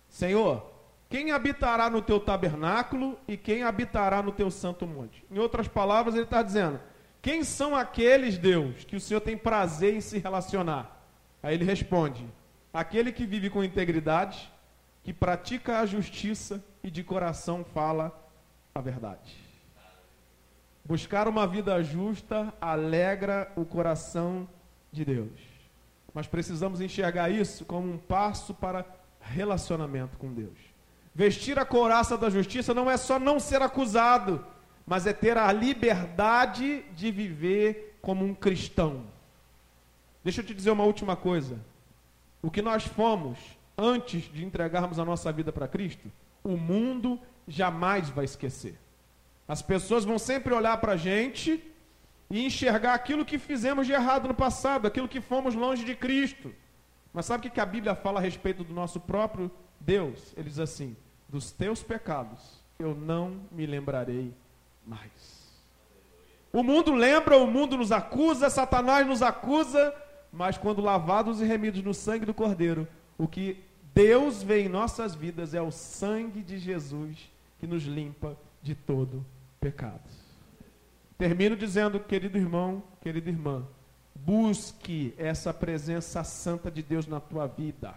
Senhor, 0.08 0.68
quem 1.08 1.30
habitará 1.30 1.88
no 1.88 2.02
teu 2.02 2.18
tabernáculo 2.18 3.18
e 3.28 3.36
quem 3.36 3.62
habitará 3.62 4.22
no 4.22 4.32
teu 4.32 4.50
santo 4.50 4.86
monte? 4.86 5.24
Em 5.30 5.38
outras 5.38 5.68
palavras, 5.68 6.14
ele 6.14 6.24
está 6.24 6.42
dizendo: 6.42 6.80
quem 7.22 7.44
são 7.44 7.74
aqueles, 7.76 8.38
Deus, 8.38 8.84
que 8.84 8.96
o 8.96 9.00
Senhor 9.00 9.20
tem 9.20 9.36
prazer 9.36 9.94
em 9.94 10.00
se 10.00 10.18
relacionar? 10.18 11.00
Aí 11.42 11.54
ele 11.54 11.64
responde: 11.64 12.26
aquele 12.72 13.12
que 13.12 13.24
vive 13.24 13.50
com 13.50 13.62
integridade, 13.62 14.52
que 15.04 15.12
pratica 15.12 15.78
a 15.80 15.86
justiça 15.86 16.64
e 16.82 16.90
de 16.90 17.04
coração 17.04 17.64
fala 17.64 18.12
a 18.74 18.80
verdade. 18.80 19.36
Buscar 20.84 21.26
uma 21.26 21.46
vida 21.46 21.82
justa 21.82 22.52
alegra 22.60 23.50
o 23.56 23.64
coração 23.64 24.48
de 24.92 25.04
Deus. 25.04 25.40
Mas 26.14 26.26
precisamos 26.26 26.80
enxergar 26.80 27.28
isso 27.28 27.64
como 27.64 27.92
um 27.92 27.98
passo 27.98 28.54
para 28.54 28.84
relacionamento 29.20 30.16
com 30.16 30.32
Deus. 30.32 30.56
Vestir 31.16 31.58
a 31.58 31.64
couraça 31.64 32.18
da 32.18 32.28
justiça 32.28 32.74
não 32.74 32.90
é 32.90 32.98
só 32.98 33.18
não 33.18 33.40
ser 33.40 33.62
acusado, 33.62 34.44
mas 34.86 35.06
é 35.06 35.14
ter 35.14 35.38
a 35.38 35.50
liberdade 35.50 36.82
de 36.94 37.10
viver 37.10 37.96
como 38.02 38.22
um 38.22 38.34
cristão. 38.34 39.02
Deixa 40.22 40.42
eu 40.42 40.44
te 40.44 40.52
dizer 40.52 40.70
uma 40.70 40.84
última 40.84 41.16
coisa. 41.16 41.58
O 42.42 42.50
que 42.50 42.60
nós 42.60 42.84
fomos 42.84 43.38
antes 43.78 44.24
de 44.24 44.44
entregarmos 44.44 44.98
a 44.98 45.06
nossa 45.06 45.32
vida 45.32 45.50
para 45.50 45.66
Cristo, 45.66 46.12
o 46.44 46.54
mundo 46.54 47.18
jamais 47.48 48.10
vai 48.10 48.26
esquecer. 48.26 48.78
As 49.48 49.62
pessoas 49.62 50.04
vão 50.04 50.18
sempre 50.18 50.52
olhar 50.52 50.76
para 50.82 50.92
a 50.92 50.96
gente 50.98 51.64
e 52.28 52.44
enxergar 52.44 52.92
aquilo 52.92 53.24
que 53.24 53.38
fizemos 53.38 53.86
de 53.86 53.94
errado 53.94 54.28
no 54.28 54.34
passado, 54.34 54.86
aquilo 54.86 55.08
que 55.08 55.22
fomos 55.22 55.54
longe 55.54 55.82
de 55.82 55.96
Cristo. 55.96 56.54
Mas 57.10 57.24
sabe 57.24 57.48
o 57.48 57.50
que 57.50 57.58
a 57.58 57.64
Bíblia 57.64 57.94
fala 57.94 58.20
a 58.20 58.22
respeito 58.22 58.62
do 58.62 58.74
nosso 58.74 59.00
próprio 59.00 59.50
Deus? 59.80 60.34
Ele 60.36 60.50
diz 60.50 60.58
assim: 60.58 60.94
dos 61.28 61.50
teus 61.50 61.82
pecados 61.82 62.64
eu 62.78 62.94
não 62.94 63.40
me 63.50 63.66
lembrarei 63.66 64.32
mais. 64.86 65.36
O 66.52 66.62
mundo 66.62 66.94
lembra, 66.94 67.36
o 67.38 67.46
mundo 67.46 67.76
nos 67.76 67.92
acusa, 67.92 68.48
Satanás 68.48 69.06
nos 69.06 69.22
acusa, 69.22 69.94
mas 70.32 70.56
quando 70.56 70.80
lavados 70.80 71.40
e 71.40 71.44
remidos 71.44 71.82
no 71.82 71.92
sangue 71.92 72.26
do 72.26 72.34
Cordeiro, 72.34 72.86
o 73.18 73.26
que 73.26 73.62
Deus 73.94 74.42
vê 74.42 74.62
em 74.62 74.68
nossas 74.68 75.14
vidas 75.14 75.54
é 75.54 75.60
o 75.60 75.70
sangue 75.70 76.42
de 76.42 76.58
Jesus 76.58 77.30
que 77.58 77.66
nos 77.66 77.84
limpa 77.84 78.36
de 78.62 78.74
todo 78.74 79.24
pecado. 79.60 80.02
Termino 81.16 81.56
dizendo, 81.56 81.98
querido 81.98 82.36
irmão, 82.36 82.82
querida 83.00 83.30
irmã, 83.30 83.66
busque 84.14 85.14
essa 85.16 85.52
presença 85.52 86.22
santa 86.22 86.70
de 86.70 86.82
Deus 86.82 87.06
na 87.06 87.20
tua 87.20 87.46
vida. 87.46 87.94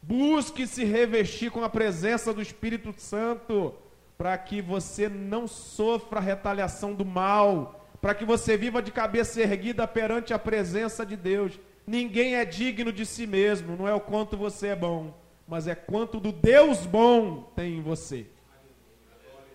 Busque 0.00 0.66
se 0.66 0.84
revestir 0.84 1.50
com 1.50 1.62
a 1.62 1.68
presença 1.68 2.32
do 2.32 2.40
Espírito 2.40 2.94
Santo, 2.96 3.74
para 4.16 4.36
que 4.38 4.62
você 4.62 5.08
não 5.08 5.46
sofra 5.46 6.20
retaliação 6.20 6.94
do 6.94 7.04
mal, 7.04 7.86
para 8.00 8.14
que 8.14 8.24
você 8.24 8.56
viva 8.56 8.80
de 8.80 8.90
cabeça 8.90 9.40
erguida 9.40 9.86
perante 9.86 10.32
a 10.32 10.38
presença 10.38 11.04
de 11.04 11.16
Deus. 11.16 11.58
Ninguém 11.86 12.36
é 12.36 12.44
digno 12.44 12.92
de 12.92 13.04
si 13.06 13.26
mesmo, 13.26 13.76
não 13.76 13.88
é 13.88 13.94
o 13.94 14.00
quanto 14.00 14.36
você 14.36 14.68
é 14.68 14.76
bom, 14.76 15.14
mas 15.46 15.66
é 15.66 15.74
quanto 15.74 16.20
do 16.20 16.32
Deus 16.32 16.84
bom 16.84 17.50
tem 17.54 17.78
em 17.78 17.82
você. 17.82 18.26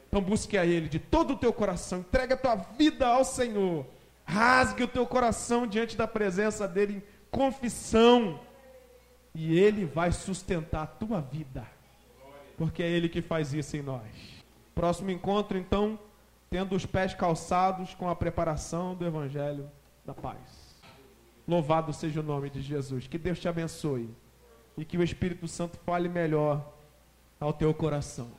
Então 0.08 0.22
busque 0.22 0.58
a 0.58 0.66
Ele 0.66 0.88
de 0.88 1.00
todo 1.00 1.34
o 1.34 1.38
teu 1.38 1.52
coração, 1.52 2.00
entregue 2.00 2.34
a 2.34 2.38
tua 2.38 2.56
vida 2.56 3.08
ao 3.08 3.26
Senhor, 3.26 3.86
rasgue 4.26 4.84
o 4.84 4.88
teu 4.88 5.06
coração 5.06 5.66
diante 5.66 5.98
da 5.98 6.08
presença 6.08 6.68
dEle 6.68 6.98
em 6.98 7.04
confissão, 7.32 8.40
e 9.34 9.58
Ele 9.58 9.86
vai 9.86 10.12
sustentar 10.12 10.84
a 10.84 10.88
tua 10.88 11.22
vida, 11.22 11.66
porque 12.58 12.84
é 12.84 12.90
Ele 12.90 13.10
que 13.10 13.22
faz 13.22 13.54
isso 13.54 13.76
em 13.76 13.82
nós. 13.82 14.44
Próximo 14.76 15.12
encontro, 15.12 15.58
então, 15.58 16.00
tendo 16.50 16.76
os 16.76 16.86
pés 16.86 17.14
calçados 17.14 17.94
com 17.96 18.10
a 18.10 18.16
preparação 18.16 18.96
do 18.96 19.06
Evangelho 19.06 19.70
da 20.06 20.14
Paz. 20.14 20.74
Louvado 21.48 21.92
seja 21.92 22.22
o 22.22 22.24
nome 22.24 22.50
de 22.50 22.62
Jesus. 22.62 23.08
Que 23.08 23.18
Deus 23.18 23.40
te 23.40 23.48
abençoe 23.48 24.10
e 24.78 24.86
que 24.86 24.98
o 24.98 25.04
Espírito 25.04 25.48
Santo 25.48 25.78
fale 25.86 26.08
melhor 26.08 26.74
ao 27.40 27.52
teu 27.52 27.74
coração. 27.74 28.30